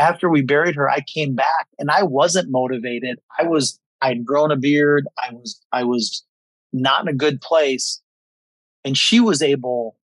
After 0.00 0.30
we 0.30 0.40
buried 0.40 0.76
her, 0.76 0.88
I 0.88 1.00
came 1.02 1.34
back 1.34 1.68
and 1.78 1.90
I 1.90 2.04
wasn't 2.04 2.50
motivated. 2.50 3.18
I 3.38 3.44
was, 3.44 3.78
I'd 4.00 4.24
grown 4.24 4.50
a 4.50 4.56
beard. 4.56 5.06
I 5.18 5.34
was, 5.34 5.60
I 5.72 5.84
was 5.84 6.24
not 6.72 7.02
in 7.02 7.08
a 7.08 7.14
good 7.14 7.42
place. 7.42 8.00
And 8.82 8.96
she 8.96 9.20
was 9.20 9.42
able 9.42 9.98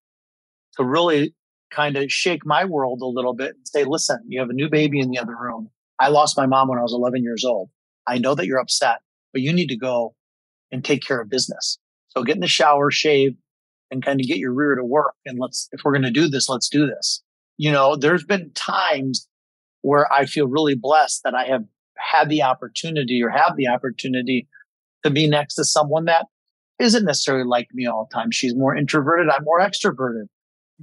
to 0.75 0.83
really 0.83 1.33
kind 1.71 1.95
of 1.95 2.11
shake 2.11 2.45
my 2.45 2.65
world 2.65 3.01
a 3.01 3.05
little 3.05 3.33
bit 3.33 3.55
and 3.55 3.65
say, 3.65 3.85
listen, 3.85 4.19
you 4.27 4.41
have 4.41 4.49
a 4.49 4.53
new 4.53 4.69
baby 4.69 4.99
in 4.99 5.11
the 5.11 5.17
other 5.17 5.35
room. 5.39 5.69
I 5.97 6.09
lost 6.09 6.35
my 6.35 6.45
mom 6.45 6.67
when 6.67 6.77
I 6.77 6.81
was 6.81 6.93
11 6.93 7.23
years 7.23 7.45
old. 7.45 7.69
I 8.05 8.17
know 8.17 8.35
that 8.35 8.47
you're 8.47 8.59
upset, 8.59 8.99
but 9.31 9.41
you 9.41 9.53
need 9.53 9.67
to 9.67 9.77
go 9.77 10.13
and 10.73 10.83
take 10.83 11.05
care 11.05 11.21
of 11.21 11.29
business. 11.29 11.79
So 12.09 12.23
get 12.23 12.35
in 12.35 12.41
the 12.41 12.47
shower, 12.47 12.91
shave, 12.91 13.37
and 13.91 14.03
kind 14.03 14.19
of 14.19 14.27
get 14.27 14.39
your 14.39 14.53
rear 14.53 14.75
to 14.75 14.83
work. 14.83 15.13
And 15.25 15.39
let's, 15.39 15.69
if 15.71 15.85
we're 15.85 15.93
going 15.93 16.01
to 16.01 16.11
do 16.11 16.27
this, 16.27 16.49
let's 16.49 16.67
do 16.67 16.85
this. 16.85 17.23
You 17.57 17.71
know, 17.71 17.95
there's 17.95 18.25
been 18.25 18.51
times 18.55 19.29
where 19.85 20.11
I 20.11 20.25
feel 20.25 20.47
really 20.47 20.73
blessed 20.73 21.21
that 21.25 21.35
I 21.35 21.45
have 21.45 21.63
had 21.95 22.27
the 22.27 22.41
opportunity 22.41 23.21
or 23.21 23.29
have 23.29 23.53
the 23.55 23.67
opportunity 23.67 24.47
to 25.03 25.11
be 25.11 25.27
next 25.27 25.53
to 25.55 25.63
someone 25.63 26.05
that 26.05 26.25
isn't 26.79 27.05
necessarily 27.05 27.45
like 27.45 27.67
me 27.71 27.85
all 27.85 28.07
the 28.09 28.15
time. 28.15 28.31
She's 28.31 28.55
more 28.55 28.75
introverted. 28.75 29.29
I'm 29.29 29.43
more 29.43 29.59
extroverted 29.59 30.25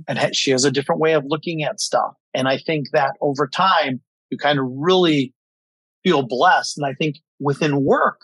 and 0.07 0.37
she 0.37 0.53
has 0.53 0.65
a 0.65 0.71
different 0.71 1.01
way 1.01 1.15
of 1.15 1.25
looking 1.27 1.65
at 1.65 1.81
stuff. 1.81 2.15
And 2.33 2.47
I 2.47 2.59
think 2.59 2.91
that 2.93 3.17
over 3.21 3.49
time, 3.49 4.01
you 4.31 4.39
kind 4.39 4.61
of 4.61 4.67
really 4.69 5.35
feel 6.05 6.23
blessed. 6.23 6.79
And 6.79 6.87
I 6.87 6.95
think 6.95 7.17
within 7.41 7.85
work, 7.85 8.21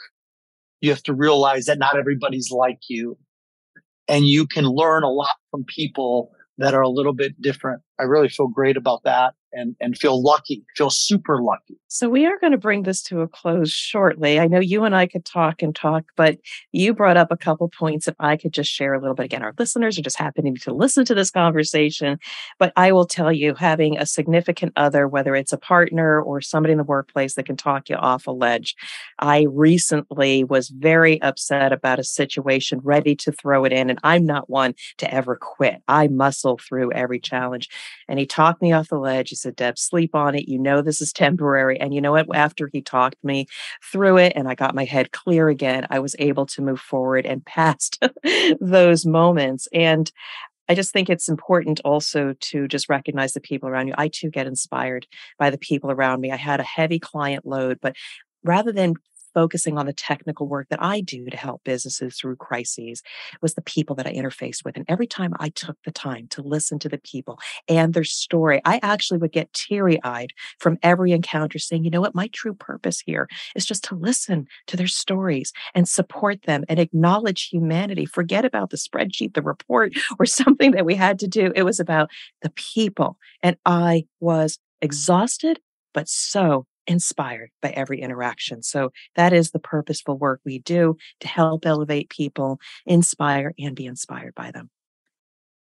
you 0.80 0.90
have 0.90 1.02
to 1.02 1.12
realize 1.12 1.64
that 1.64 1.78
not 1.78 1.98
everybody's 1.98 2.52
like 2.52 2.78
you 2.88 3.18
and 4.06 4.26
you 4.26 4.46
can 4.46 4.64
learn 4.64 5.02
a 5.02 5.10
lot 5.10 5.34
from 5.50 5.64
people 5.64 6.30
that 6.58 6.72
are 6.72 6.82
a 6.82 6.88
little 6.88 7.14
bit 7.14 7.40
different. 7.42 7.82
I 7.98 8.04
really 8.04 8.28
feel 8.28 8.48
great 8.48 8.76
about 8.76 9.02
that 9.04 9.34
and, 9.52 9.76
and 9.80 9.96
feel 9.96 10.22
lucky, 10.22 10.64
feel 10.76 10.90
super 10.90 11.42
lucky. 11.42 11.78
So 11.88 12.08
we 12.08 12.26
are 12.26 12.38
going 12.38 12.52
to 12.52 12.58
bring 12.58 12.82
this 12.82 13.02
to 13.04 13.22
a 13.22 13.28
close 13.28 13.70
shortly. 13.70 14.38
I 14.38 14.46
know 14.46 14.60
you 14.60 14.84
and 14.84 14.94
I 14.94 15.06
could 15.06 15.24
talk 15.24 15.62
and 15.62 15.74
talk, 15.74 16.04
but 16.16 16.38
you 16.72 16.92
brought 16.92 17.16
up 17.16 17.30
a 17.30 17.36
couple 17.36 17.68
points 17.70 18.06
that 18.06 18.16
I 18.20 18.36
could 18.36 18.52
just 18.52 18.70
share 18.70 18.94
a 18.94 19.00
little 19.00 19.14
bit. 19.14 19.24
Again, 19.24 19.42
our 19.42 19.54
listeners 19.58 19.98
are 19.98 20.02
just 20.02 20.18
happening 20.18 20.56
to 20.56 20.74
listen 20.74 21.04
to 21.06 21.14
this 21.14 21.30
conversation, 21.30 22.18
but 22.58 22.72
I 22.76 22.92
will 22.92 23.06
tell 23.06 23.32
you 23.32 23.54
having 23.54 23.98
a 23.98 24.06
significant 24.06 24.72
other, 24.76 25.08
whether 25.08 25.34
it's 25.34 25.52
a 25.52 25.58
partner 25.58 26.20
or 26.20 26.40
somebody 26.40 26.72
in 26.72 26.78
the 26.78 26.84
workplace 26.84 27.34
that 27.34 27.46
can 27.46 27.56
talk 27.56 27.88
you 27.88 27.96
off 27.96 28.26
a 28.26 28.32
ledge. 28.32 28.74
I 29.18 29.46
recently 29.50 30.44
was 30.44 30.68
very 30.68 31.20
upset 31.22 31.72
about 31.72 31.98
a 31.98 32.04
situation, 32.04 32.80
ready 32.82 33.16
to 33.16 33.32
throw 33.32 33.64
it 33.64 33.72
in, 33.72 33.88
and 33.90 33.98
I'm 34.04 34.26
not 34.26 34.50
one 34.50 34.74
to 34.98 35.12
ever 35.12 35.36
quit. 35.36 35.82
I 35.88 36.08
muscle 36.08 36.58
through 36.58 36.92
every 36.92 37.18
challenge. 37.18 37.68
And 38.08 38.18
he 38.18 38.26
talked 38.26 38.62
me 38.62 38.72
off 38.72 38.88
the 38.88 38.98
ledge 38.98 39.30
He 39.30 39.36
said, 39.36 39.56
Deb, 39.56 39.78
sleep 39.78 40.14
on 40.14 40.34
it. 40.34 40.48
You 40.48 40.58
know, 40.58 40.82
this 40.82 41.00
is 41.00 41.12
temporary. 41.12 41.78
And 41.80 41.94
you 41.94 42.00
know 42.00 42.12
what? 42.12 42.26
After 42.34 42.68
he 42.72 42.82
talked 42.82 43.22
me 43.22 43.46
through 43.92 44.18
it 44.18 44.32
and 44.36 44.48
I 44.48 44.54
got 44.54 44.74
my 44.74 44.84
head 44.84 45.12
clear 45.12 45.48
again, 45.48 45.86
I 45.90 45.98
was 45.98 46.16
able 46.18 46.46
to 46.46 46.62
move 46.62 46.80
forward 46.80 47.26
and 47.26 47.44
past 47.44 48.02
those 48.60 49.06
moments. 49.06 49.68
And 49.72 50.10
I 50.68 50.74
just 50.74 50.92
think 50.92 51.08
it's 51.08 51.28
important 51.28 51.80
also 51.84 52.34
to 52.38 52.68
just 52.68 52.88
recognize 52.88 53.32
the 53.32 53.40
people 53.40 53.68
around 53.68 53.88
you. 53.88 53.94
I 53.96 54.08
too 54.08 54.30
get 54.30 54.46
inspired 54.46 55.06
by 55.38 55.50
the 55.50 55.58
people 55.58 55.90
around 55.90 56.20
me. 56.20 56.30
I 56.30 56.36
had 56.36 56.60
a 56.60 56.64
heavy 56.64 56.98
client 56.98 57.46
load, 57.46 57.78
but 57.80 57.96
rather 58.44 58.70
than 58.72 58.94
focusing 59.34 59.78
on 59.78 59.86
the 59.86 59.92
technical 59.92 60.46
work 60.46 60.68
that 60.70 60.82
I 60.82 61.00
do 61.00 61.26
to 61.26 61.36
help 61.36 61.64
businesses 61.64 62.16
through 62.16 62.36
crises 62.36 63.02
was 63.42 63.54
the 63.54 63.62
people 63.62 63.96
that 63.96 64.06
I 64.06 64.12
interfaced 64.12 64.64
with. 64.64 64.76
And 64.76 64.84
every 64.88 65.06
time 65.06 65.32
I 65.38 65.50
took 65.50 65.76
the 65.84 65.90
time 65.90 66.26
to 66.28 66.42
listen 66.42 66.78
to 66.80 66.88
the 66.88 66.98
people 66.98 67.38
and 67.68 67.94
their 67.94 68.04
story, 68.04 68.60
I 68.64 68.80
actually 68.82 69.18
would 69.18 69.32
get 69.32 69.52
teary 69.52 70.02
eyed 70.02 70.32
from 70.58 70.78
every 70.82 71.12
encounter 71.12 71.58
saying, 71.58 71.84
you 71.84 71.90
know 71.90 72.00
what, 72.00 72.14
my 72.14 72.28
true 72.28 72.54
purpose 72.54 73.00
here 73.00 73.28
is 73.54 73.66
just 73.66 73.84
to 73.84 73.94
listen 73.94 74.46
to 74.66 74.76
their 74.76 74.86
stories 74.86 75.52
and 75.74 75.88
support 75.88 76.42
them 76.42 76.64
and 76.68 76.78
acknowledge 76.78 77.48
humanity. 77.48 78.06
Forget 78.06 78.44
about 78.44 78.70
the 78.70 78.76
spreadsheet, 78.76 79.34
the 79.34 79.42
report, 79.42 79.92
or 80.18 80.26
something 80.26 80.72
that 80.72 80.84
we 80.84 80.94
had 80.94 81.18
to 81.20 81.28
do. 81.28 81.52
It 81.54 81.64
was 81.64 81.80
about 81.80 82.10
the 82.42 82.50
people. 82.50 83.18
And 83.42 83.56
I 83.64 84.06
was 84.20 84.58
exhausted, 84.80 85.60
but 85.92 86.08
so 86.08 86.66
inspired 86.88 87.50
by 87.62 87.70
every 87.70 88.00
interaction. 88.00 88.62
So 88.62 88.90
that 89.14 89.32
is 89.32 89.50
the 89.50 89.60
purposeful 89.60 90.18
work 90.18 90.40
we 90.44 90.58
do 90.58 90.96
to 91.20 91.28
help 91.28 91.66
elevate 91.66 92.08
people, 92.08 92.58
inspire, 92.86 93.54
and 93.58 93.76
be 93.76 93.86
inspired 93.86 94.34
by 94.34 94.50
them. 94.50 94.70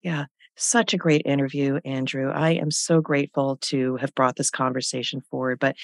Yeah, 0.01 0.25
such 0.57 0.93
a 0.93 0.97
great 0.97 1.21
interview, 1.25 1.79
Andrew. 1.85 2.31
I 2.31 2.51
am 2.51 2.71
so 2.71 2.99
grateful 2.99 3.57
to 3.61 3.95
have 3.97 4.13
brought 4.15 4.35
this 4.35 4.49
conversation 4.49 5.21
forward. 5.21 5.59
But 5.59 5.75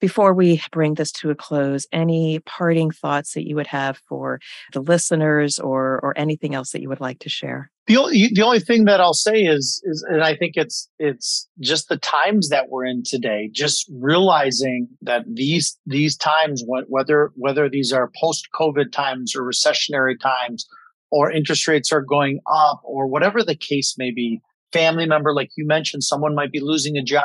before 0.00 0.32
we 0.32 0.62
bring 0.72 0.94
this 0.94 1.12
to 1.12 1.30
a 1.30 1.34
close, 1.34 1.86
any 1.92 2.38
parting 2.40 2.90
thoughts 2.90 3.34
that 3.34 3.46
you 3.46 3.56
would 3.56 3.66
have 3.66 3.98
for 4.08 4.40
the 4.72 4.80
listeners 4.80 5.58
or 5.58 6.00
or 6.02 6.16
anything 6.16 6.54
else 6.54 6.70
that 6.70 6.82
you 6.82 6.88
would 6.88 7.00
like 7.00 7.18
to 7.20 7.28
share? 7.28 7.70
The 7.86 7.96
only, 7.96 8.30
the 8.32 8.42
only 8.42 8.60
thing 8.60 8.84
that 8.84 9.00
I'll 9.00 9.14
say 9.14 9.42
is, 9.42 9.82
is, 9.84 10.06
and 10.08 10.22
I 10.22 10.36
think 10.36 10.52
it's, 10.56 10.88
it's 11.00 11.48
just 11.58 11.88
the 11.88 11.96
times 11.96 12.48
that 12.50 12.68
we're 12.68 12.84
in 12.84 13.02
today, 13.02 13.50
just 13.52 13.90
realizing 13.92 14.86
that 15.02 15.24
these, 15.26 15.76
these 15.86 16.16
times, 16.16 16.62
whether, 16.66 17.32
whether 17.34 17.68
these 17.68 17.92
are 17.92 18.12
post 18.20 18.46
COVID 18.54 18.92
times 18.92 19.34
or 19.34 19.42
recessionary 19.42 20.14
times, 20.20 20.68
or 21.10 21.30
interest 21.30 21.66
rates 21.66 21.92
are 21.92 22.02
going 22.02 22.40
up 22.50 22.80
or 22.84 23.06
whatever 23.06 23.42
the 23.42 23.56
case 23.56 23.96
may 23.98 24.10
be, 24.10 24.40
family 24.72 25.06
member, 25.06 25.34
like 25.34 25.50
you 25.56 25.66
mentioned, 25.66 26.04
someone 26.04 26.34
might 26.34 26.52
be 26.52 26.60
losing 26.60 26.96
a 26.96 27.02
job. 27.02 27.24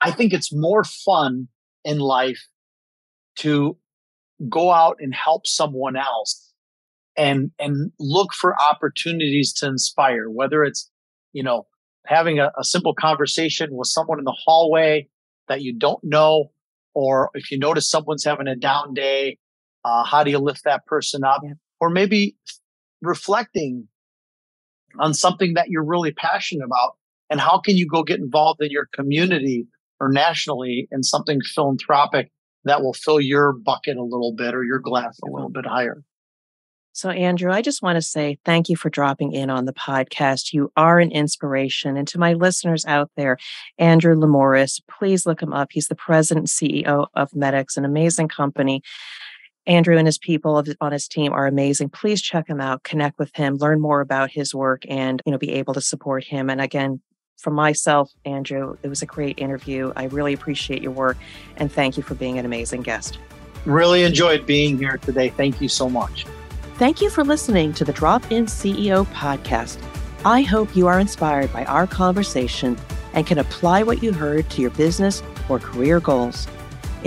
I 0.00 0.10
think 0.10 0.32
it's 0.32 0.52
more 0.52 0.84
fun 0.84 1.48
in 1.84 1.98
life 1.98 2.46
to 3.36 3.76
go 4.48 4.70
out 4.70 4.96
and 5.00 5.14
help 5.14 5.46
someone 5.46 5.96
else 5.96 6.52
and 7.16 7.50
and 7.58 7.92
look 7.98 8.34
for 8.34 8.54
opportunities 8.60 9.52
to 9.54 9.66
inspire 9.66 10.28
whether 10.28 10.62
it's 10.62 10.90
you 11.32 11.42
know 11.42 11.66
having 12.04 12.38
a, 12.38 12.52
a, 12.58 12.62
simple 12.62 12.94
conversation 12.94 13.70
with 13.72 13.88
someone 13.88 14.18
in 14.18 14.24
the 14.24 14.36
hallway 14.44 15.08
that 15.48 15.62
you 15.62 15.72
don't 15.72 16.04
know 16.04 16.50
or 16.94 17.30
if 17.34 17.50
you 17.50 17.58
notice 17.58 17.88
someone's 17.88 18.24
having 18.24 18.46
a 18.46 18.54
down 18.54 18.92
day 18.92 19.38
uh, 19.84 20.04
how 20.04 20.22
do 20.22 20.30
you 20.30 20.38
lift 20.38 20.64
that 20.64 20.84
person 20.86 21.24
up 21.24 21.40
yeah. 21.42 21.54
or 21.80 21.88
maybe 21.88 22.36
reflecting 23.02 23.88
on 24.98 25.14
something 25.14 25.54
that 25.54 25.68
you're 25.68 25.84
really 25.84 26.12
passionate 26.12 26.64
about 26.64 26.96
and 27.30 27.40
how 27.40 27.58
can 27.58 27.76
you 27.76 27.86
go 27.86 28.02
get 28.02 28.20
involved 28.20 28.62
in 28.62 28.70
your 28.70 28.88
community 28.94 29.66
or 30.00 30.10
nationally 30.10 30.88
in 30.90 31.02
something 31.02 31.40
philanthropic 31.40 32.30
that 32.64 32.82
will 32.82 32.94
fill 32.94 33.20
your 33.20 33.52
bucket 33.52 33.96
a 33.96 34.02
little 34.02 34.34
bit 34.36 34.54
or 34.54 34.64
your 34.64 34.78
glass 34.78 35.18
a 35.22 35.30
little 35.30 35.50
bit 35.50 35.66
higher 35.66 36.02
so, 36.96 37.10
Andrew, 37.10 37.52
I 37.52 37.60
just 37.60 37.82
want 37.82 37.96
to 37.96 38.00
say 38.00 38.38
thank 38.46 38.70
you 38.70 38.76
for 38.76 38.88
dropping 38.88 39.32
in 39.32 39.50
on 39.50 39.66
the 39.66 39.74
podcast. 39.74 40.54
You 40.54 40.72
are 40.78 40.98
an 40.98 41.10
inspiration. 41.10 41.94
And 41.98 42.08
to 42.08 42.18
my 42.18 42.32
listeners 42.32 42.86
out 42.86 43.10
there, 43.18 43.36
Andrew 43.76 44.14
Limouris, 44.16 44.80
please 44.90 45.26
look 45.26 45.42
him 45.42 45.52
up. 45.52 45.68
He's 45.72 45.88
the 45.88 45.94
president 45.94 46.48
and 46.48 46.70
CEO 46.70 47.08
of 47.12 47.30
Medix, 47.32 47.76
an 47.76 47.84
amazing 47.84 48.28
company. 48.28 48.80
Andrew 49.66 49.96
and 49.96 50.06
his 50.06 50.18
people 50.18 50.62
on 50.80 50.92
his 50.92 51.08
team 51.08 51.32
are 51.32 51.46
amazing. 51.46 51.88
Please 51.88 52.22
check 52.22 52.48
him 52.48 52.60
out, 52.60 52.84
connect 52.84 53.18
with 53.18 53.34
him, 53.34 53.56
learn 53.56 53.80
more 53.80 54.00
about 54.00 54.30
his 54.30 54.54
work, 54.54 54.84
and 54.88 55.20
you 55.26 55.32
know, 55.32 55.38
be 55.38 55.52
able 55.52 55.74
to 55.74 55.80
support 55.80 56.24
him. 56.24 56.48
And 56.48 56.60
again, 56.60 57.00
from 57.38 57.54
myself, 57.54 58.10
Andrew, 58.24 58.76
it 58.82 58.88
was 58.88 59.02
a 59.02 59.06
great 59.06 59.38
interview. 59.38 59.92
I 59.96 60.04
really 60.04 60.32
appreciate 60.32 60.82
your 60.82 60.92
work 60.92 61.18
and 61.56 61.70
thank 61.70 61.96
you 61.96 62.02
for 62.02 62.14
being 62.14 62.38
an 62.38 62.44
amazing 62.44 62.82
guest. 62.82 63.18
Really 63.64 64.04
enjoyed 64.04 64.46
being 64.46 64.78
here 64.78 64.96
today. 64.98 65.28
Thank 65.30 65.60
you 65.60 65.68
so 65.68 65.88
much. 65.90 66.24
Thank 66.76 67.00
you 67.00 67.10
for 67.10 67.24
listening 67.24 67.72
to 67.74 67.84
the 67.84 67.92
Drop 67.92 68.30
In 68.30 68.46
CEO 68.46 69.06
podcast. 69.06 69.78
I 70.24 70.42
hope 70.42 70.74
you 70.76 70.86
are 70.86 71.00
inspired 71.00 71.52
by 71.52 71.64
our 71.66 71.86
conversation 71.86 72.76
and 73.12 73.26
can 73.26 73.38
apply 73.38 73.82
what 73.82 74.02
you 74.02 74.12
heard 74.12 74.48
to 74.50 74.62
your 74.62 74.70
business 74.70 75.22
or 75.48 75.58
career 75.58 76.00
goals. 76.00 76.46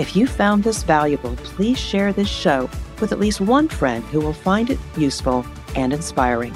If 0.00 0.16
you 0.16 0.26
found 0.26 0.64
this 0.64 0.82
valuable, 0.82 1.36
please 1.44 1.78
share 1.78 2.10
this 2.10 2.26
show 2.26 2.70
with 3.02 3.12
at 3.12 3.20
least 3.20 3.42
one 3.42 3.68
friend 3.68 4.02
who 4.04 4.20
will 4.20 4.32
find 4.32 4.70
it 4.70 4.78
useful 4.96 5.44
and 5.76 5.92
inspiring. 5.92 6.54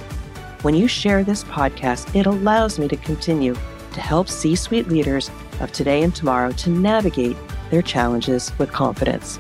When 0.63 0.75
you 0.75 0.89
share 0.89 1.23
this 1.23 1.45
podcast, 1.45 2.17
it 2.19 2.25
allows 2.25 2.79
me 2.79 2.89
to 2.89 2.97
continue 2.97 3.55
to 3.93 4.01
help 4.01 4.31
C 4.31 4.57
suite 4.57 4.89
leaders 4.89 5.31
of 5.61 5.71
today 5.73 6.03
and 6.03 6.15
tomorrow 6.15 6.53
to 6.53 6.71
navigate 6.71 7.37
their 7.71 7.83
challenges 7.83 8.51
with 8.57 8.73
confidence. 8.73 9.39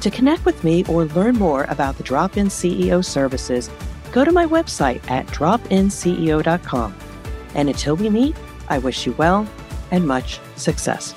To 0.00 0.10
connect 0.10 0.46
with 0.46 0.64
me 0.64 0.86
or 0.86 1.04
learn 1.04 1.34
more 1.34 1.64
about 1.64 1.98
the 1.98 2.04
Drop 2.04 2.38
In 2.38 2.46
CEO 2.46 3.04
services, 3.04 3.68
go 4.12 4.24
to 4.24 4.32
my 4.32 4.46
website 4.46 5.02
at 5.10 5.26
dropinceo.com. 5.26 6.96
And 7.54 7.68
until 7.68 7.96
we 7.96 8.08
meet, 8.08 8.34
I 8.70 8.78
wish 8.78 9.04
you 9.04 9.12
well 9.18 9.46
and 9.90 10.08
much 10.08 10.40
success. 10.56 11.14